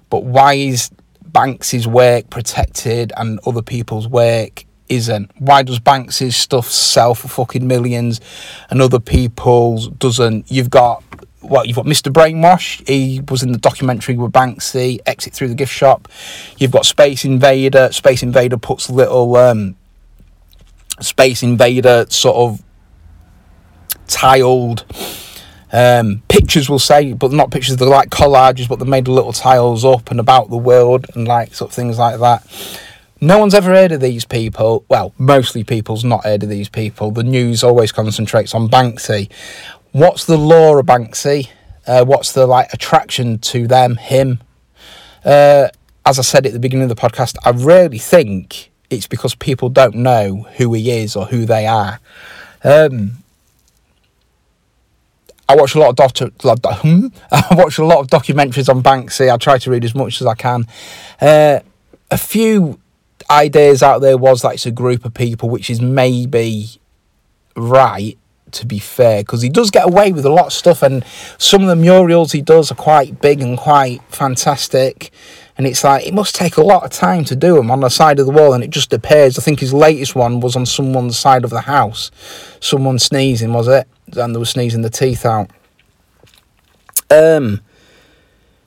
but 0.10 0.24
why 0.24 0.54
is 0.54 0.90
Banks's 1.22 1.88
work 1.88 2.30
protected 2.30 3.12
and 3.18 3.40
other 3.46 3.62
people's 3.62 4.08
work 4.08 4.66
isn't? 4.88 5.32
Why 5.40 5.64
does 5.64 5.80
Banks's 5.80 6.36
stuff 6.36 6.70
sell 6.70 7.14
for 7.14 7.28
fucking 7.28 7.68
millions 7.68 8.20
and 8.70 8.82
other 8.82 9.00
people's 9.00 9.90
doesn't? 9.90 10.52
You've 10.52 10.70
got 10.70 11.04
well, 11.42 11.66
you've 11.66 11.76
got 11.76 11.86
Mr. 11.86 12.12
Brainwash. 12.12 12.86
He 12.88 13.22
was 13.30 13.44
in 13.44 13.52
the 13.52 13.58
documentary 13.58 14.18
with 14.18 14.32
Banksy, 14.32 15.00
Exit 15.06 15.34
Through 15.34 15.50
the 15.50 15.56
Gift 15.56 15.74
Shop. 15.74 16.08
You've 16.58 16.72
got 16.72 16.86
Space 16.86 17.26
Invader. 17.26 17.92
Space 17.92 18.24
Invader 18.24 18.58
puts 18.58 18.90
little 18.90 19.36
um, 19.36 19.76
Space 21.00 21.44
Invader 21.44 22.06
sort 22.10 22.36
of 22.36 22.64
tiled 24.08 24.86
um, 25.72 26.24
pictures, 26.28 26.70
we'll 26.70 26.80
say, 26.80 27.14
but 27.14 27.32
not 27.32 27.52
pictures. 27.52 27.78
They're 27.78 27.88
like 27.88 28.10
collages, 28.10 28.68
but 28.68 28.80
they 28.80 28.86
made 28.86 29.08
little 29.08 29.34
tiles 29.34 29.86
up 29.86 30.12
and 30.12 30.20
about 30.20 30.50
the 30.50 30.58
world 30.58 31.06
and 31.16 31.28
like 31.28 31.54
sort 31.54 31.72
of 31.72 31.76
things 31.76 31.98
like 31.98 32.20
that. 32.20 32.46
No 33.22 33.38
one's 33.38 33.54
ever 33.54 33.72
heard 33.72 33.92
of 33.92 34.00
these 34.00 34.24
people. 34.24 34.86
Well, 34.88 35.14
mostly 35.18 35.66
people's 35.66 36.06
not 36.06 36.24
heard 36.24 36.42
of 36.42 36.50
these 36.50 36.70
people. 36.70 37.12
The 37.12 37.24
news 37.24 37.64
always 37.64 37.92
concentrates 37.92 38.56
on 38.56 38.70
Banksy 38.70 39.30
what's 39.92 40.26
the 40.26 40.38
lore 40.38 40.80
of 40.80 40.86
Banksy? 40.86 41.50
Uh, 41.88 42.06
what's 42.06 42.32
the 42.32 42.46
like 42.46 42.72
attraction 42.74 43.40
to 43.40 43.68
them, 43.68 43.96
him? 43.96 44.40
Uh, 45.26 45.70
as 46.06 46.20
I 46.20 46.22
said 46.22 46.46
at 46.46 46.54
the 46.54 46.60
beginning 46.60 46.90
of 46.90 46.96
the 46.96 47.02
podcast, 47.02 47.36
I 47.44 47.50
really 47.50 47.98
think 47.98 48.72
it's 48.90 49.08
because 49.08 49.36
people 49.36 49.70
don't 49.70 49.96
know 49.96 50.48
who 50.58 50.74
he 50.74 50.92
is 50.92 51.16
or 51.16 51.26
who 51.26 51.46
they 51.46 51.68
are. 51.68 52.00
Um, 52.64 53.24
I 55.48 55.56
watch 55.56 55.74
a 55.74 55.80
lot 55.80 56.00
of 56.00 56.32
I 57.32 57.48
watch 57.52 57.80
a 57.80 57.86
lot 57.86 58.00
of 58.00 58.08
documentaries 58.08 58.70
on 58.70 58.84
Banksy. 58.84 59.34
I 59.34 59.38
try 59.38 59.58
to 59.58 59.72
read 59.72 59.84
as 59.84 59.96
much 59.96 60.22
as 60.22 60.28
I 60.28 60.36
can. 60.36 60.68
Uh, 61.20 61.60
a 62.12 62.18
few 62.18 62.80
ideas 63.30 63.82
out 63.82 64.00
there 64.00 64.18
was 64.18 64.42
that 64.44 64.54
it's 64.54 64.66
a 64.66 64.72
group 64.72 65.06
of 65.06 65.14
people, 65.14 65.50
which 65.50 65.70
is 65.70 65.82
maybe 65.82 66.80
right 67.56 68.18
to 68.54 68.66
be 68.66 68.80
fair, 68.80 69.22
because 69.22 69.42
he 69.42 69.50
does 69.50 69.72
get 69.72 69.88
away 69.88 70.12
with 70.12 70.26
a 70.26 70.30
lot 70.30 70.48
of 70.48 70.54
stuff, 70.54 70.82
and 70.82 71.04
some 71.38 71.62
of 71.62 71.68
the 71.68 71.76
murals 71.76 72.32
he 72.32 72.42
does 72.42 72.72
are 72.72 72.76
quite 72.76 73.22
big 73.22 73.42
and 73.42 73.58
quite 73.58 74.02
fantastic. 74.10 75.12
And 75.58 75.68
it's 75.68 75.84
like 75.84 76.08
it 76.08 76.14
must 76.14 76.36
take 76.36 76.56
a 76.56 76.62
lot 76.62 76.84
of 76.84 76.92
time 76.92 77.26
to 77.26 77.36
do 77.36 77.56
them 77.56 77.70
on 77.70 77.82
the 77.82 77.90
side 77.90 78.20
of 78.20 78.26
the 78.26 78.32
wall, 78.32 78.54
and 78.54 78.64
it 78.64 78.70
just 78.70 78.94
appears. 78.94 79.38
I 79.38 79.42
think 79.42 79.60
his 79.60 79.74
latest 79.74 80.16
one 80.16 80.40
was 80.40 80.56
on 80.56 80.66
someone's 80.66 81.20
side 81.20 81.44
of 81.44 81.50
the 81.50 81.62
house, 81.62 82.12
someone 82.62 82.98
sneezing, 82.98 83.52
was 83.52 83.68
it? 83.68 83.88
And 84.16 84.34
they 84.34 84.40
were 84.40 84.46
sneezing 84.46 84.84
the 84.84 84.90
teeth 84.90 85.26
out. 85.26 85.52
Um, 87.12 87.62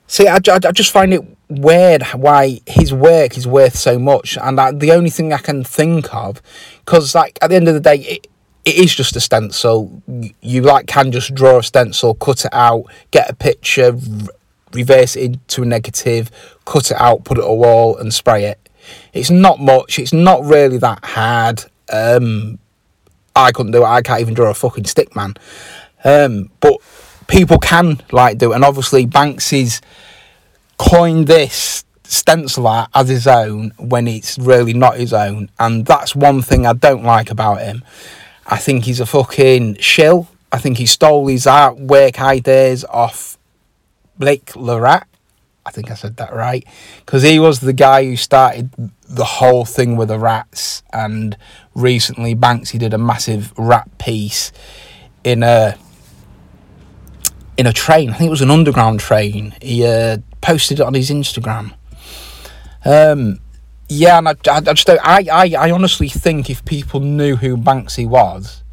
see, 0.05 0.27
I, 0.27 0.35
I, 0.35 0.59
I 0.67 0.71
just 0.71 0.91
find 0.91 1.13
it 1.13 1.23
weird 1.49 2.03
why 2.13 2.59
his 2.65 2.93
work 2.93 3.37
is 3.37 3.47
worth 3.47 3.75
so 3.75 3.97
much, 3.97 4.37
and 4.37 4.59
I, 4.59 4.71
the 4.71 4.91
only 4.91 5.09
thing 5.09 5.33
I 5.33 5.37
can 5.39 5.63
think 5.63 6.13
of, 6.13 6.41
because 6.85 7.15
like 7.15 7.39
at 7.41 7.49
the 7.49 7.55
end 7.55 7.67
of 7.67 7.73
the 7.73 7.79
day, 7.79 7.95
it, 7.95 8.27
it 8.65 8.75
is 8.75 8.93
just 8.93 9.15
a 9.15 9.19
stencil. 9.19 10.01
You 10.41 10.61
like 10.61 10.87
can 10.87 11.11
just 11.11 11.35
draw 11.35 11.59
a 11.59 11.63
stencil, 11.63 12.13
cut 12.15 12.45
it 12.45 12.53
out, 12.53 12.85
get 13.11 13.29
a 13.29 13.35
picture, 13.35 13.97
reverse 14.71 15.15
it 15.15 15.23
into 15.23 15.63
a 15.63 15.65
negative, 15.65 16.31
cut 16.65 16.91
it 16.91 16.97
out, 16.99 17.23
put 17.23 17.37
it 17.37 17.43
on 17.43 17.49
a 17.49 17.53
wall, 17.53 17.97
and 17.97 18.13
spray 18.13 18.45
it. 18.45 18.59
It's 19.13 19.29
not 19.29 19.59
much. 19.59 19.99
It's 19.99 20.13
not 20.13 20.43
really 20.43 20.77
that 20.77 21.03
hard. 21.03 21.63
Um, 21.91 22.59
I 23.35 23.51
couldn't 23.51 23.71
do 23.71 23.83
it. 23.83 23.87
I 23.87 24.01
can't 24.01 24.21
even 24.21 24.33
draw 24.33 24.49
a 24.49 24.53
fucking 24.53 24.85
stick 24.85 25.15
man. 25.15 25.35
Um, 26.03 26.49
but 26.59 26.75
people 27.27 27.57
can 27.57 28.01
like 28.11 28.37
do 28.37 28.51
it, 28.51 28.55
and 28.55 28.63
obviously 28.63 29.05
Banksy's 29.05 29.81
coined 30.77 31.27
this 31.27 31.85
stencil 32.03 32.67
art 32.67 32.89
as 32.93 33.09
his 33.09 33.25
own 33.25 33.71
when 33.77 34.07
it's 34.07 34.37
really 34.37 34.73
not 34.73 34.97
his 34.97 35.13
own, 35.13 35.49
and 35.59 35.85
that's 35.85 36.15
one 36.15 36.41
thing 36.41 36.65
I 36.65 36.73
don't 36.73 37.03
like 37.03 37.29
about 37.29 37.61
him. 37.61 37.83
I 38.45 38.57
think 38.57 38.85
he's 38.85 38.99
a 38.99 39.05
fucking 39.05 39.77
shill. 39.77 40.27
I 40.51 40.59
think 40.59 40.77
he 40.77 40.85
stole 40.85 41.27
his 41.27 41.45
artwork 41.45 42.19
ideas 42.19 42.85
off 42.85 43.37
Blake 44.17 44.53
Lerat. 44.53 45.05
I 45.65 45.71
think 45.71 45.89
I 45.89 45.95
said 45.95 46.17
that 46.17 46.33
right. 46.33 46.67
Because 47.05 47.23
he 47.23 47.39
was 47.39 47.61
the 47.61 47.73
guy 47.73 48.03
who 48.03 48.15
started 48.17 48.71
the 49.07 49.23
whole 49.23 49.65
thing 49.65 49.95
with 49.95 50.09
the 50.09 50.19
rats. 50.19 50.83
And 50.91 51.37
recently, 51.73 52.35
Banksy 52.35 52.77
did 52.77 52.93
a 52.93 52.97
massive 52.97 53.57
rat 53.57 53.97
piece 53.97 54.51
in 55.23 55.41
a 55.41 55.77
in 57.55 57.65
a 57.65 57.73
train. 57.73 58.09
I 58.09 58.13
think 58.13 58.27
it 58.27 58.31
was 58.31 58.41
an 58.41 58.51
underground 58.51 58.99
train. 58.99 59.55
He 59.61 59.85
uh, 59.85 60.17
posted 60.41 60.79
it 60.79 60.83
on 60.83 60.93
his 60.93 61.09
Instagram. 61.09 61.73
Um, 62.83 63.39
yeah, 63.93 64.17
and 64.17 64.29
I, 64.29 64.35
I, 64.47 64.57
I 64.57 64.73
just 64.73 64.89
I, 64.89 64.97
I, 65.31 65.55
I 65.57 65.71
honestly 65.71 66.09
think 66.09 66.49
if 66.49 66.65
people 66.65 66.99
knew 66.99 67.35
who 67.35 67.57
Banksy 67.57 68.07
was, 68.07 68.63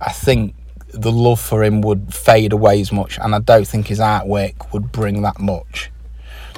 I 0.00 0.12
think 0.12 0.54
the 0.92 1.12
love 1.12 1.40
for 1.40 1.62
him 1.62 1.80
would 1.82 2.12
fade 2.12 2.52
away 2.52 2.80
as 2.80 2.92
much, 2.92 3.18
and 3.18 3.34
I 3.34 3.40
don't 3.40 3.66
think 3.66 3.86
his 3.86 4.00
artwork 4.00 4.72
would 4.72 4.90
bring 4.92 5.22
that 5.22 5.38
much. 5.38 5.90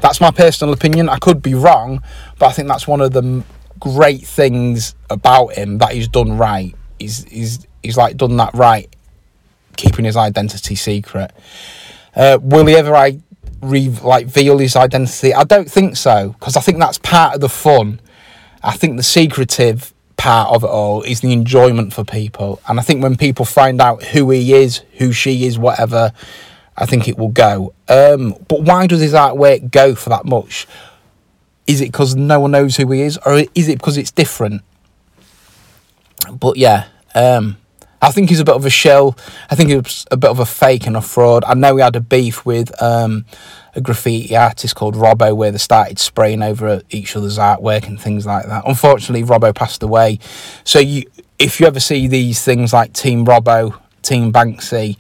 That's 0.01 0.21
my 0.21 0.31
personal 0.31 0.73
opinion. 0.73 1.09
I 1.09 1.19
could 1.19 1.43
be 1.43 1.55
wrong, 1.55 2.03
but 2.39 2.47
I 2.47 2.53
think 2.53 2.69
that's 2.69 2.89
one 2.89 3.01
of 3.01 3.13
the 3.13 3.45
great 3.79 4.27
things 4.27 4.95
about 5.11 5.55
him 5.55 5.79
that 5.79 5.93
he's 5.93 6.09
done 6.09 6.39
right. 6.39 6.75
He's 6.99 7.25
he's 7.25 7.67
he's 7.83 7.97
like 7.97 8.17
done 8.17 8.37
that 8.39 8.55
right, 8.55 8.95
keeping 9.77 10.05
his 10.05 10.17
identity 10.17 10.75
secret. 10.75 11.33
Uh, 12.17 12.39
will 12.41 12.67
he 12.67 12.75
ever 12.75 12.95
I 12.97 13.21
re- 13.63 13.89
like 13.89 14.35
his 14.35 14.77
identity? 14.77 15.35
I 15.35 15.45
don't 15.45 15.71
think 15.71 15.97
so, 15.97 16.31
because 16.39 16.57
I 16.57 16.61
think 16.61 16.79
that's 16.79 16.99
part 16.99 17.35
of 17.35 17.41
the 17.41 17.49
fun. 17.49 18.01
I 18.63 18.77
think 18.77 18.97
the 18.97 19.03
secretive 19.03 19.95
part 20.17 20.55
of 20.55 20.63
it 20.65 20.69
all 20.69 21.03
is 21.03 21.21
the 21.21 21.33
enjoyment 21.33 21.93
for 21.95 22.05
people. 22.05 22.61
And 22.69 22.79
I 22.79 22.83
think 22.83 23.03
when 23.03 23.17
people 23.17 23.45
find 23.45 23.81
out 23.81 24.03
who 24.03 24.31
he 24.31 24.53
is, 24.53 24.83
who 24.99 25.13
she 25.13 25.47
is, 25.47 25.59
whatever, 25.59 26.13
I 26.77 26.87
think 26.87 27.09
it 27.09 27.19
will 27.19 27.29
go. 27.29 27.73
Um, 27.89 28.35
but 28.49 28.63
why 28.63 28.87
does 28.87 29.01
his 29.01 29.15
artwork 29.15 29.71
go 29.71 29.95
for 29.95 30.11
that 30.11 30.27
much? 30.27 30.67
Is 31.67 31.81
it 31.81 31.87
because 31.87 32.17
no 32.17 32.41
one 32.41 32.51
knows 32.51 32.77
who 32.77 32.91
he 32.91 33.03
is, 33.03 33.19
or 33.25 33.45
is 33.55 33.69
it 33.69 33.79
because 33.79 33.97
it's 33.97 34.11
different? 34.11 34.63
But 36.33 36.57
yeah, 36.57 36.89
um, 37.15 37.57
I 38.03 38.11
think 38.11 38.31
he's 38.31 38.41
a 38.41 38.45
bit 38.45 38.55
of 38.55 38.65
a 38.65 38.71
shell. 38.71 39.17
I 39.51 39.55
think 39.55 39.71
he's 39.71 40.07
a 40.11 40.17
bit 40.17 40.31
of 40.31 40.39
a 40.39 40.47
fake 40.47 40.87
and 40.87 40.97
a 40.97 41.03
fraud. 41.03 41.45
I 41.45 41.55
know 41.55 41.77
he 41.77 41.83
had 41.83 41.97
a 41.97 42.01
beef 42.01 42.47
with 42.47 42.81
um, 42.83 43.27
a 43.75 43.81
graffiti 43.81 44.37
artist 44.37 44.75
called 44.75 44.95
Robbo 44.95 45.37
where 45.37 45.51
they 45.51 45.59
started 45.59 45.99
spraying 45.99 46.43
over 46.43 46.83
each 46.91 47.15
other's 47.15 47.39
artwork 47.39 47.87
and 47.87 48.01
things 48.01 48.25
like 48.25 48.47
that. 48.47 48.65
Unfortunately, 48.67 49.27
Robbo 49.27 49.55
passed 49.55 49.83
away. 49.83 50.19
So 50.65 50.79
you, 50.79 51.05
if 51.39 51.61
you 51.61 51.67
ever 51.67 51.81
see 51.81 52.07
these 52.07 52.43
things 52.43 52.73
like 52.73 52.93
Team 52.95 53.27
Robbo, 53.27 53.79
Team 54.03 54.33
Banksy, 54.33 54.97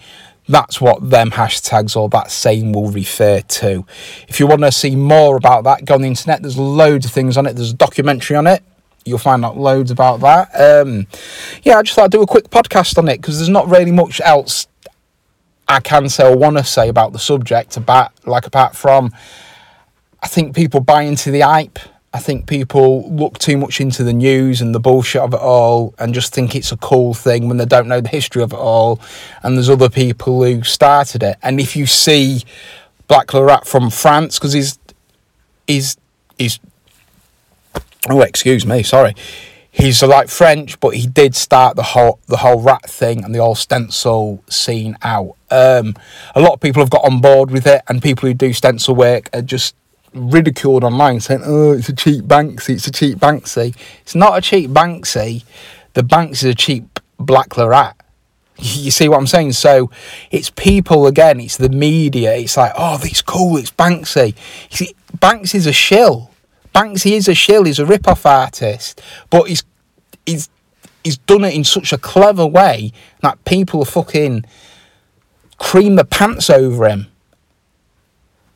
that's 0.49 0.81
what 0.81 1.11
them 1.11 1.31
hashtags 1.31 1.97
or 1.97 2.09
that 2.11 2.31
saying 2.31 2.73
will 2.73 2.91
refer 2.91 3.41
to. 3.41 3.87
If 4.29 4.41
you 4.41 4.47
want 4.47 4.63
to 4.63 4.73
see 4.73 4.97
more 4.97 5.37
about 5.37 5.65
that, 5.65 5.85
go 5.85 5.95
on 5.95 6.03
the 6.03 6.09
internet. 6.09 6.43
There's 6.43 6.59
loads 6.59 7.07
of 7.07 7.13
things 7.13 7.37
on 7.37 7.47
it. 7.47 7.55
There's 7.55 7.71
a 7.71 7.77
documentary 7.77 8.37
on 8.37 8.47
it 8.47 8.63
you'll 9.05 9.19
find 9.19 9.45
out 9.45 9.57
loads 9.57 9.91
about 9.91 10.21
that. 10.21 10.49
Um, 10.55 11.07
yeah, 11.63 11.79
I 11.79 11.83
just 11.83 11.95
thought 11.95 12.05
I'd 12.05 12.11
do 12.11 12.23
a 12.23 12.27
quick 12.27 12.51
podcast 12.51 12.99
on 12.99 13.09
it 13.09 13.19
because 13.19 13.39
there's 13.39 13.49
not 13.49 13.69
really 13.69 13.93
much 13.93 14.21
else 14.21 14.67
I 15.69 15.81
can 15.81 16.09
say 16.09 16.29
or 16.29 16.37
want 16.37 16.59
to 16.59 16.65
say 16.65 16.89
about 16.89 17.13
the 17.13 17.19
subject 17.19 17.77
about 17.77 18.13
like 18.27 18.47
apart 18.47 18.75
from 18.75 19.13
I 20.23 20.27
think 20.27 20.55
people 20.55 20.81
buy 20.81 21.03
into 21.03 21.31
the 21.31 21.41
hype. 21.41 21.79
I 22.13 22.19
think 22.19 22.49
people 22.49 23.09
look 23.09 23.39
too 23.39 23.57
much 23.57 23.81
into 23.81 24.03
the 24.03 24.13
news 24.13 24.61
and 24.61 24.75
the 24.75 24.81
bullshit 24.81 25.23
of 25.23 25.33
it 25.33 25.39
all 25.41 25.95
and 25.97 26.13
just 26.13 26.35
think 26.35 26.57
it's 26.57 26.73
a 26.73 26.77
cool 26.77 27.15
thing 27.15 27.47
when 27.47 27.57
they 27.57 27.65
don't 27.65 27.87
know 27.87 28.01
the 28.01 28.09
history 28.09 28.43
of 28.43 28.53
it 28.53 28.59
all. 28.59 29.01
And 29.45 29.57
there's 29.57 29.71
other 29.71 29.89
people 29.89 30.43
who 30.43 30.65
started 30.65 31.23
it. 31.23 31.37
And 31.41 31.61
if 31.61 31.77
you 31.77 31.87
see 31.87 32.43
Black 33.07 33.29
Lerat 33.29 33.65
from 33.65 33.91
France, 33.91 34.41
because 34.41 34.53
he's 34.53 34.79
he's 35.69 35.97
he's 36.37 36.59
oh 38.09 38.21
excuse 38.23 38.65
me 38.65 38.83
sorry 38.83 39.15
he's 39.71 40.03
like 40.03 40.29
french 40.29 40.79
but 40.81 40.95
he 40.95 41.07
did 41.07 41.35
start 41.35 41.77
the 41.77 41.83
whole 41.83 42.19
the 42.27 42.39
whole 42.39 42.61
rat 42.61 42.83
thing 42.89 43.23
and 43.23 43.35
the 43.35 43.39
whole 43.39 43.55
stencil 43.55 44.43
scene 44.49 44.97
out 45.03 45.37
um, 45.51 45.95
a 46.35 46.41
lot 46.41 46.55
of 46.55 46.61
people 46.61 46.83
have 46.83 46.91
got 46.91 47.05
on 47.05 47.21
board 47.21 47.51
with 47.51 47.67
it 47.67 47.83
and 47.89 48.03
people 48.03 48.29
who 48.29 48.35
do 48.35 48.53
stencil 48.53 48.95
work 48.95 49.29
are 49.33 49.43
just 49.43 49.75
ridiculed 50.13 50.83
online 50.83 51.21
saying 51.21 51.43
oh 51.45 51.73
it's 51.73 51.89
a 51.89 51.95
cheap 51.95 52.25
banksy 52.25 52.71
it's 52.71 52.87
a 52.89 52.91
cheap 52.91 53.19
banksy 53.19 53.77
it's 54.03 54.17
not 54.17 54.37
a 54.37 54.41
cheap 54.41 54.71
banksy 54.71 55.45
the 55.95 56.03
banks 56.03 56.43
is 56.43 56.51
a 56.51 56.55
cheap 56.55 57.01
black 57.19 57.57
rat. 57.57 57.97
you 58.59 58.91
see 58.91 59.09
what 59.09 59.19
I'm 59.19 59.27
saying? 59.27 59.53
So 59.53 59.91
it's 60.31 60.51
people 60.51 61.07
again, 61.07 61.41
it's 61.41 61.57
the 61.57 61.69
media, 61.69 62.35
it's 62.35 62.57
like, 62.57 62.73
oh, 62.77 63.01
it's 63.03 63.23
cool, 63.23 63.57
it's 63.57 63.71
Banksy. 63.71 64.35
You 64.71 64.77
see, 64.77 64.95
Banksy's 65.19 65.67
a 65.67 65.73
shill. 65.73 66.30
Banksy 66.75 67.13
is 67.13 67.29
a 67.29 67.35
shill, 67.35 67.65
he's 67.65 67.79
a 67.79 67.87
rip-off 67.87 68.25
artist, 68.27 69.01
but 69.29 69.49
he's 69.49 69.65
he's 70.27 70.49
he's 71.03 71.19
done 71.19 71.45
it 71.45 71.55
in 71.55 71.65
such 71.65 71.93
a 71.93 71.99
clever 71.99 72.47
way 72.47 72.93
that 73.21 73.45
people 73.45 73.85
fucking 73.85 74.45
cream 75.59 75.97
the 75.97 76.05
pants 76.05 76.51
over 76.51 76.89
him. 76.89 77.07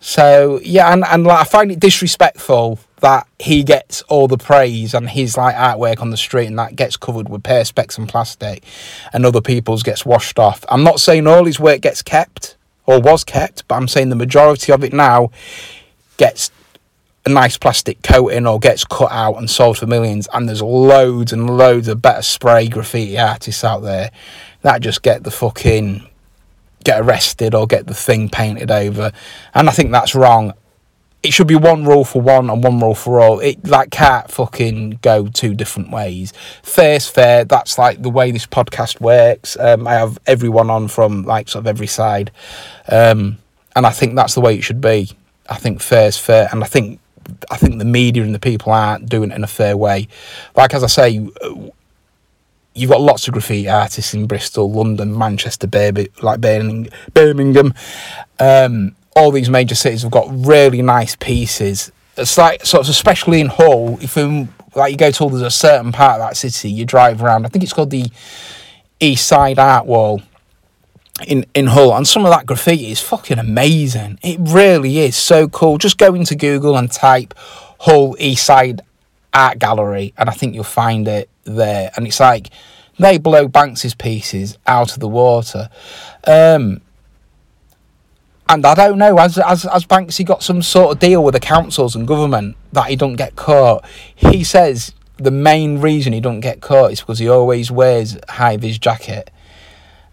So 0.01 0.61
yeah, 0.63 0.93
and, 0.93 1.05
and 1.05 1.25
like 1.25 1.41
I 1.41 1.45
find 1.45 1.73
it 1.73 1.81
disrespectful 1.81 2.79
that 3.01 3.27
he 3.39 3.63
gets 3.63 4.03
all 4.03 4.29
the 4.29 4.39
praise 4.39 4.95
and 4.95 5.09
his 5.09 5.37
like 5.37 5.55
artwork 5.55 6.01
on 6.01 6.11
the 6.11 6.17
street 6.17 6.47
and 6.47 6.59
that 6.59 6.77
gets 6.77 6.97
covered 6.97 7.29
with 7.29 7.43
perspex 7.43 7.99
and 7.99 8.09
plastic 8.09 8.65
and 9.13 9.27
other 9.27 9.41
people's 9.41 9.83
gets 9.83 10.07
washed 10.07 10.39
off. 10.39 10.65
I'm 10.69 10.85
not 10.85 11.01
saying 11.01 11.27
all 11.27 11.45
his 11.45 11.61
work 11.61 11.81
gets 11.81 12.03
kept 12.03 12.57
or 12.87 13.01
was 13.01 13.25
kept, 13.25 13.67
but 13.67 13.77
I'm 13.77 13.89
saying 13.89 14.11
the 14.11 14.17
majority 14.17 14.73
of 14.73 14.85
it 14.85 14.93
now 14.93 15.31
gets 16.17 16.51
a 17.27 17.31
nice 17.31 17.57
plastic 17.57 18.03
coating 18.03 18.47
or 18.47 18.59
gets 18.59 18.85
cut 18.85 19.11
out 19.11 19.37
and 19.37 19.49
sold 19.49 19.79
for 19.79 19.87
millions. 19.87 20.29
And 20.33 20.49
there's 20.49 20.63
loads 20.63 21.33
and 21.33 21.57
loads 21.57 21.89
of 21.89 22.03
better 22.03 22.23
spray 22.23 22.69
graffiti 22.69 23.19
artists 23.19 23.65
out 23.65 23.81
there 23.81 24.11
that 24.63 24.83
just 24.83 25.03
get 25.03 25.25
the 25.25 25.31
fucking 25.31 26.07
get 26.85 27.01
arrested 27.01 27.55
or 27.55 27.67
get 27.67 27.87
the 27.87 27.95
thing 27.95 28.29
painted 28.29 28.71
over. 28.71 29.11
And 29.55 29.69
I 29.69 29.73
think 29.73 29.91
that's 29.91 30.15
wrong. 30.15 30.53
It 31.23 31.33
should 31.33 31.47
be 31.47 31.57
one 31.57 31.87
rule 31.87 32.05
for 32.05 32.21
one 32.21 32.51
and 32.51 32.63
one 32.63 32.79
rule 32.81 32.95
for 32.95 33.19
all. 33.19 33.41
It 33.41 33.67
like 33.67 33.91
can't 33.91 34.31
fucking 34.31 34.99
go 35.01 35.27
two 35.27 35.55
different 35.55 35.91
ways. 35.91 36.35
Fair's 36.63 37.09
fair. 37.09 37.47
That's 37.47 37.79
like 37.79 38.03
the 38.03 38.11
way 38.11 38.31
this 38.31 38.45
podcast 38.45 39.01
works. 39.01 39.57
Um, 39.59 39.87
I 39.87 39.95
have 39.95 40.19
everyone 40.27 40.69
on 40.69 40.89
from 40.89 41.25
like 41.25 41.49
sort 41.49 41.63
of 41.63 41.67
every 41.67 41.87
side, 41.87 42.31
um, 42.89 43.39
and 43.75 43.87
I 43.87 43.91
think 43.91 44.17
that's 44.17 44.35
the 44.35 44.43
way 44.43 44.55
it 44.57 44.61
should 44.61 44.83
be. 44.83 45.11
I 45.49 45.57
think 45.57 45.81
fair's 45.81 46.19
fair, 46.19 46.51
and 46.53 46.63
I 46.63 46.67
think 46.67 47.01
I 47.51 47.57
think 47.57 47.79
the 47.79 47.85
media 47.85 48.23
and 48.23 48.35
the 48.35 48.39
people 48.39 48.73
aren't 48.73 49.09
doing 49.09 49.31
it 49.31 49.35
in 49.35 49.45
a 49.45 49.49
fair 49.49 49.77
way. 49.77 50.09
Like 50.57 50.75
as 50.75 50.83
I 50.85 50.89
say, 50.89 51.29
you've 52.75 52.91
got 52.91 53.01
lots 53.01 53.27
of 53.27 53.35
graffiti 53.35 53.69
artists 53.69 54.15
in 54.15 54.27
Bristol, 54.27 54.71
London, 54.71 55.17
Manchester, 55.17 55.69
like 56.23 56.41
Birmingham. 56.41 57.75
Um, 58.39 58.97
all 59.17 59.31
these 59.31 59.49
major 59.49 59.75
cities 59.75 60.03
have 60.03 60.11
got 60.11 60.27
really 60.29 60.83
nice 60.83 61.17
pieces. 61.17 61.93
It's 62.17 62.37
like 62.37 62.65
so, 62.65 62.81
of 62.81 62.89
especially 62.89 63.41
in 63.41 63.49
Hull, 63.49 63.99
if 64.01 64.17
you 64.17 64.49
like 64.75 64.93
you 64.93 64.99
go 64.99 65.11
to 65.11 65.25
all 65.25 65.31
there's 65.31 65.43
a 65.43 65.51
certain 65.51 65.93
part 65.93 66.21
of 66.21 66.29
that 66.29 66.37
city, 66.37 66.71
you 66.71 66.85
drive 66.85 67.23
around. 67.23 67.47
I 67.47 67.49
think 67.49 67.63
it's 67.65 67.73
called 67.73 67.91
the 67.91 68.07
East 69.01 69.27
Side 69.27 69.59
Art 69.59 69.87
Wall 69.87 70.23
in 71.27 71.47
in 71.55 71.69
Hull, 71.69 71.95
and 71.95 72.07
some 72.07 72.25
of 72.25 72.33
that 72.33 72.47
graffiti 72.47 72.91
is 72.91 73.01
fucking 73.01 73.39
amazing. 73.39 74.19
It 74.23 74.39
really 74.41 74.99
is 74.99 75.17
so 75.17 75.49
cool. 75.49 75.79
Just 75.79 75.99
go 75.99 76.15
into 76.15 76.35
Google 76.35 76.77
and 76.77 76.91
type 76.91 77.35
Hull 77.81 78.17
East 78.19 78.45
Side 78.45 78.81
Art 79.33 79.59
Gallery, 79.59 80.13
and 80.19 80.29
I 80.29 80.33
think 80.33 80.55
you'll 80.55 80.65
find 80.65 81.07
it 81.07 81.29
there. 81.45 81.91
And 81.97 82.07
it's 82.07 82.21
like 82.21 82.51
they 82.99 83.19
blow 83.19 83.49
Banks's 83.49 83.95
pieces 83.95 84.59
out 84.67 84.93
of 84.93 85.01
the 85.01 85.09
water. 85.09 85.69
Um, 86.27 86.81
and 88.49 88.65
I 88.67 88.75
don't 88.75 88.99
know, 88.99 89.17
as, 89.19 89.37
has, 89.37 89.63
has 89.63 89.87
Banksy 89.87 90.25
got 90.25 90.43
some 90.43 90.61
sort 90.61 90.93
of 90.93 90.99
deal 90.99 91.25
with 91.25 91.33
the 91.33 91.41
councils 91.41 91.97
and 91.97 92.07
government 92.07 92.57
that 92.73 92.89
he 92.89 92.97
don't 92.97 93.17
get 93.17 93.37
caught? 93.37 93.85
He 94.15 94.45
says 94.45 94.93
the 95.17 95.31
main 95.31 95.81
reason 95.81 96.13
he 96.13 96.21
don't 96.21 96.41
get 96.41 96.61
caught 96.61 96.93
is 96.93 97.01
because 97.01 97.19
he 97.19 97.29
always 97.29 97.71
wears 97.71 98.19
high 98.29 98.57
vis 98.57 98.79
jacket. 98.79 99.31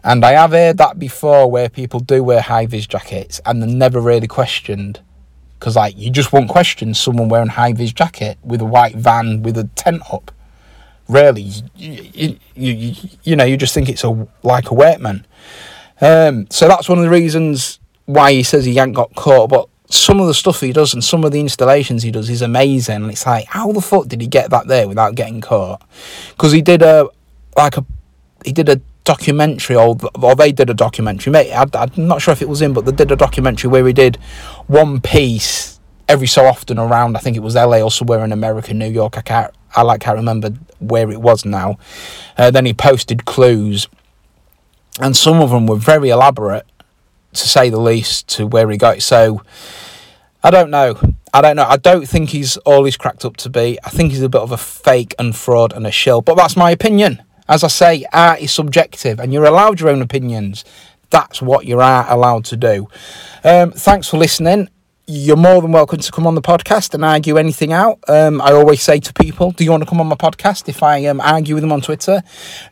And 0.04 0.26
I 0.26 0.32
have 0.32 0.52
heard 0.52 0.78
that 0.78 0.98
before 0.98 1.50
where 1.50 1.70
people 1.70 2.00
do 2.00 2.24
wear 2.24 2.42
high 2.42 2.66
vis 2.66 2.88
jackets 2.88 3.40
and 3.46 3.62
they're 3.62 3.70
never 3.70 4.00
really 4.02 4.28
questioned. 4.28 5.00
Because, 5.60 5.76
like, 5.76 5.96
you 5.96 6.10
just 6.10 6.34
won't 6.34 6.50
question 6.50 6.94
someone 6.96 7.30
wearing 7.30 7.50
high 7.50 7.74
vis 7.74 7.94
jacket 7.94 8.40
with 8.44 8.62
a 8.62 8.66
white 8.66 8.96
van 8.96 9.44
with 9.44 9.58
a 9.58 9.66
tent 9.76 10.02
up. 10.12 10.32
Really, 11.08 11.52
you, 11.76 12.08
you, 12.14 12.38
you, 12.56 12.96
you 13.24 13.36
know, 13.36 13.44
you 13.44 13.58
just 13.58 13.74
think 13.74 13.90
it's 13.90 14.04
a 14.04 14.28
like 14.44 14.72
a 14.72 14.74
workman. 14.74 15.26
Um, 16.00 16.48
so 16.50 16.68
that's 16.68 16.88
one 16.88 16.98
of 16.98 17.04
the 17.04 17.10
reasons 17.10 17.80
why 18.06 18.32
he 18.32 18.44
says 18.44 18.66
he 18.66 18.80
ain't 18.80 18.96
got 18.96 19.14
caught, 19.16 19.50
but 19.50 19.68
some 19.90 20.20
of 20.20 20.28
the 20.28 20.34
stuff 20.34 20.62
he 20.62 20.72
does 20.72 20.94
and 20.94 21.04
some 21.04 21.24
of 21.24 21.32
the 21.32 21.40
installations 21.40 22.02
he 22.02 22.12
does 22.12 22.30
is 22.30 22.42
amazing. 22.42 22.96
And 22.96 23.12
it's 23.12 23.26
like, 23.26 23.46
how 23.46 23.72
the 23.72 23.82
fuck 23.82 24.08
did 24.08 24.22
he 24.22 24.28
get 24.28 24.50
that 24.52 24.68
there 24.68 24.88
without 24.88 25.16
getting 25.16 25.42
caught? 25.42 25.82
Because 26.30 26.54
he 26.54 26.62
did 26.62 26.82
a 26.82 27.10
like 27.58 27.78
a 27.78 27.86
he 28.46 28.54
did 28.54 28.70
a 28.70 28.82
documentary, 29.04 29.76
or, 29.76 29.98
or 30.22 30.36
they 30.36 30.52
did 30.52 30.70
a 30.70 30.74
documentary. 30.74 31.32
Mate, 31.32 31.52
I, 31.52 31.66
I'm 31.74 32.08
not 32.08 32.22
sure 32.22 32.32
if 32.32 32.42
it 32.42 32.50
was 32.50 32.62
him, 32.62 32.74
but 32.74 32.86
they 32.86 32.92
did 32.92 33.12
a 33.12 33.16
documentary 33.16 33.70
where 33.70 33.86
he 33.86 33.94
did 33.94 34.18
one 34.68 35.02
piece 35.02 35.80
every 36.08 36.28
so 36.28 36.46
often 36.46 36.78
around. 36.78 37.16
I 37.16 37.20
think 37.20 37.38
it 37.38 37.42
was 37.42 37.56
LA 37.56 37.82
or 37.82 37.92
somewhere 37.92 38.24
in 38.24 38.32
America, 38.32 38.74
New 38.74 38.90
York. 38.90 39.18
I 39.18 39.22
can't, 39.22 39.54
I 39.76 39.82
like 39.82 40.02
can't 40.02 40.18
remember 40.18 40.52
where 40.80 41.10
it 41.12 41.22
was 41.22 41.46
now. 41.46 41.78
Uh, 42.38 42.52
then 42.52 42.66
he 42.66 42.74
posted 42.74 43.26
clues, 43.26 43.88
and 45.00 45.16
some 45.16 45.42
of 45.42 45.50
them 45.50 45.68
were 45.68 45.78
very 45.78 46.10
elaborate 46.10 46.66
to 47.34 47.48
say 47.48 47.70
the 47.70 47.80
least, 47.80 48.28
to 48.28 48.46
where 48.46 48.70
he 48.70 48.78
got. 48.78 49.02
So 49.02 49.42
I 50.44 50.52
don't 50.52 50.70
know. 50.70 51.00
I 51.34 51.42
don't 51.42 51.56
know. 51.56 51.66
I 51.68 51.78
don't 51.78 52.08
think 52.08 52.30
he's 52.32 52.58
all 52.58 52.84
he's 52.84 52.98
cracked 52.98 53.24
up 53.24 53.38
to 53.38 53.50
be. 53.50 53.80
I 53.84 53.90
think 53.90 54.12
he's 54.12 54.22
a 54.22 54.30
bit 54.30 54.42
of 54.42 54.52
a 54.52 54.58
fake 54.58 55.16
and 55.18 55.36
fraud 55.36 55.72
and 55.72 55.88
a 55.88 55.92
shill. 55.92 56.22
But 56.22 56.36
that's 56.36 56.58
my 56.58 56.72
opinion. 56.72 57.22
As 57.52 57.66
I 57.66 57.68
say, 57.68 58.06
art 58.14 58.40
is 58.40 58.50
subjective, 58.54 59.20
and 59.20 59.34
you're 59.34 59.44
allowed 59.44 59.82
your 59.82 59.90
own 59.90 60.02
opinions. 60.02 60.64
That's 61.10 61.42
what 61.42 61.66
you 61.66 61.82
are 61.82 62.10
allowed 62.10 62.46
to 62.46 62.56
do. 62.56 62.88
Um, 63.44 63.74
thanks 63.74 64.08
for 64.08 64.16
listening. 64.16 64.70
You're 65.06 65.36
more 65.36 65.62
than 65.62 65.74
welcome 65.74 66.00
to 66.00 66.12
come 66.14 66.26
on 66.26 66.36
the 66.36 66.42
podcast 66.42 66.94
and 66.94 67.04
argue 67.04 67.36
anything 67.36 67.74
out. 67.74 68.00
Um, 68.08 68.40
I 68.40 68.54
always 68.54 68.82
say 68.82 69.02
to 69.02 69.12
people, 69.12 69.52
"Do 69.52 69.66
you 69.66 69.72
want 69.72 69.84
to 69.84 69.90
come 69.90 70.00
on 70.00 70.08
my 70.08 70.16
podcast?" 70.16 70.70
If 70.70 70.82
I 70.82 71.06
um, 71.08 71.20
argue 71.20 71.56
with 71.56 71.62
them 71.62 71.74
on 71.74 71.82
Twitter, 71.82 72.24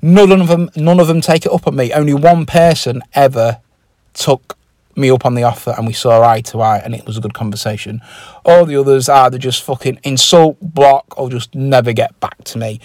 none 0.02 0.32
of 0.32 0.48
them, 0.48 0.70
none 0.78 1.02
of 1.02 1.08
them 1.08 1.20
take 1.20 1.46
it 1.46 1.52
up 1.52 1.68
on 1.68 1.76
me. 1.76 1.92
Only 1.92 2.14
one 2.14 2.46
person 2.46 3.02
ever 3.14 3.60
took 4.14 4.58
me 4.96 5.10
up 5.12 5.26
on 5.26 5.36
the 5.36 5.44
offer 5.44 5.74
and 5.78 5.88
we 5.88 5.94
saw 5.94 6.26
eye 6.26 6.42
to 6.42 6.62
eye 6.62 6.78
and 6.78 6.96
it 6.96 7.06
was 7.06 7.18
a 7.18 7.22
good 7.22 7.34
conversation. 7.34 8.00
All 8.46 8.66
the 8.66 8.78
others 8.78 9.10
either 9.10 9.38
just 9.38 9.62
fucking 9.62 10.00
insult, 10.04 10.58
block, 10.62 11.18
or 11.18 11.30
just 11.30 11.54
never 11.54 11.92
get 11.92 12.18
back 12.22 12.42
to 12.46 12.58
me. 12.58 12.80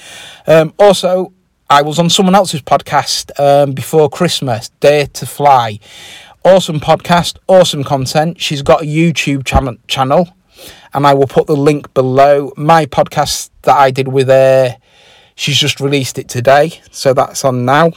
Um, 0.49 0.75
also, 0.77 1.33
I 1.71 1.81
was 1.81 1.99
on 1.99 2.11
someone 2.11 2.35
else's 2.35 2.61
podcast 2.61 3.31
um, 3.41 3.73
before 3.73 4.11
Christmas, 4.11 4.69
Dare 4.81 5.07
to 5.07 5.25
Fly. 5.25 5.79
Awesome 6.45 6.79
podcast, 6.79 7.39
awesome 7.49 7.83
content. 7.83 8.39
She's 8.39 8.61
got 8.61 8.83
a 8.83 8.85
YouTube 8.85 9.47
channel, 9.47 9.77
channel 9.89 10.29
and 10.93 11.07
I 11.07 11.15
will 11.15 11.27
put 11.27 11.47
the 11.47 11.57
link 11.57 11.93
below. 11.95 12.53
My 12.57 12.85
podcast 12.85 13.49
that 13.63 13.77
I 13.77 13.91
did 13.91 14.09
with 14.09 14.29
her, 14.29 14.77
she's 15.37 15.57
just 15.57 15.81
released 15.81 16.19
it 16.19 16.29
today, 16.29 16.81
so 16.91 17.15
that's 17.15 17.45
on 17.47 17.65
now. 17.65 17.93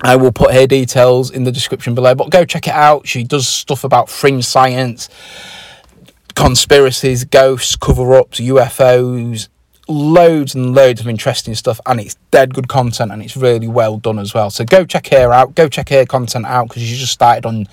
I 0.00 0.14
will 0.14 0.32
put 0.32 0.54
her 0.54 0.66
details 0.66 1.30
in 1.30 1.42
the 1.42 1.52
description 1.52 1.96
below, 1.96 2.14
but 2.14 2.30
go 2.30 2.44
check 2.44 2.68
it 2.68 2.74
out. 2.74 3.08
She 3.08 3.24
does 3.24 3.46
stuff 3.48 3.82
about 3.82 4.08
fringe 4.08 4.44
science, 4.44 5.08
conspiracies, 6.36 7.24
ghosts, 7.24 7.74
cover 7.74 8.14
ups, 8.14 8.38
UFOs, 8.38 9.48
loads 9.88 10.54
and 10.54 10.74
loads 10.74 11.00
of 11.00 11.08
interesting 11.08 11.54
stuff, 11.54 11.80
and 11.86 12.00
it's 12.00 12.14
dead 12.30 12.54
good 12.54 12.68
content 12.68 13.12
and 13.12 13.22
it's 13.22 13.36
really 13.36 13.68
well 13.68 13.98
done 13.98 14.18
as 14.18 14.32
well. 14.34 14.50
So 14.50 14.64
go 14.64 14.84
check 14.84 15.08
her 15.08 15.32
out, 15.32 15.54
go 15.54 15.68
check 15.68 15.88
her 15.90 16.06
content 16.06 16.46
out 16.46 16.68
because 16.68 16.82
she's 16.82 16.98
just 16.98 17.12
started 17.12 17.46
on 17.46 17.66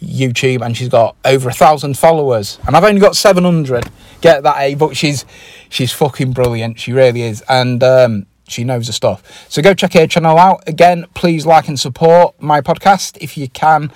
YouTube 0.00 0.64
and 0.64 0.76
she's 0.76 0.88
got 0.88 1.16
over 1.24 1.48
a 1.48 1.52
thousand 1.52 1.98
followers, 1.98 2.58
and 2.66 2.76
I've 2.76 2.84
only 2.84 3.00
got 3.00 3.16
700. 3.16 3.90
Get 4.20 4.42
that, 4.42 4.56
eh? 4.58 4.74
But 4.74 4.96
she's 4.96 5.24
she's 5.68 5.92
fucking 5.92 6.32
brilliant. 6.32 6.78
She 6.78 6.92
really 6.92 7.22
is, 7.22 7.42
and 7.48 7.82
um, 7.82 8.26
she 8.48 8.64
knows 8.64 8.86
the 8.86 8.92
stuff. 8.92 9.46
So 9.50 9.62
go 9.62 9.74
check 9.74 9.92
her 9.94 10.06
channel 10.06 10.38
out. 10.38 10.62
Again, 10.66 11.06
please 11.14 11.46
like 11.46 11.68
and 11.68 11.78
support 11.78 12.40
my 12.40 12.60
podcast 12.60 13.18
if 13.20 13.36
you 13.36 13.48
can. 13.48 13.92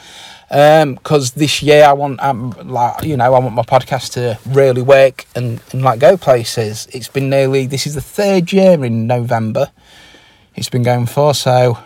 Because 0.51 1.33
um, 1.33 1.39
this 1.39 1.63
year 1.63 1.85
I 1.85 1.93
want, 1.93 2.21
um, 2.21 2.51
like 2.65 3.05
you 3.05 3.17
know, 3.17 3.33
I 3.33 3.39
want 3.39 3.55
my 3.55 3.63
podcast 3.63 4.15
to 4.15 4.39
really 4.51 4.83
work 4.83 5.25
and, 5.37 5.61
and 5.71 5.83
like 5.83 6.01
go 6.01 6.17
places. 6.17 6.89
It's 6.93 7.07
been 7.09 7.31
nearly 7.31 7.67
this 7.67 7.87
is 7.87 7.95
the 7.95 8.01
third 8.01 8.53
year 8.53 8.85
in 8.85 9.07
November. 9.07 9.71
It's 10.57 10.69
been 10.69 10.83
going 10.83 11.07
for, 11.07 11.35
so 11.35 11.79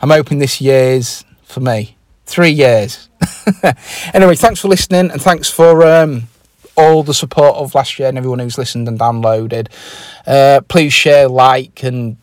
I'm 0.00 0.10
hoping 0.10 0.40
this 0.40 0.60
year's 0.60 1.24
for 1.44 1.60
me 1.60 1.96
three 2.26 2.50
years. 2.50 3.08
anyway, 4.12 4.34
thanks 4.34 4.60
for 4.60 4.68
listening 4.68 5.10
and 5.10 5.22
thanks 5.22 5.48
for 5.48 5.84
um, 5.86 6.24
all 6.76 7.02
the 7.02 7.14
support 7.14 7.56
of 7.56 7.74
last 7.74 7.98
year 7.98 8.08
and 8.08 8.18
everyone 8.18 8.38
who's 8.38 8.58
listened 8.58 8.86
and 8.86 8.98
downloaded. 8.98 9.68
Uh, 10.26 10.60
please 10.68 10.92
share, 10.92 11.28
like, 11.28 11.82
and 11.82 12.16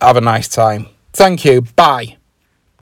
have 0.00 0.16
a 0.16 0.20
nice 0.20 0.48
time. 0.48 0.86
Thank 1.12 1.44
you. 1.44 1.62
Bye. 1.62 2.16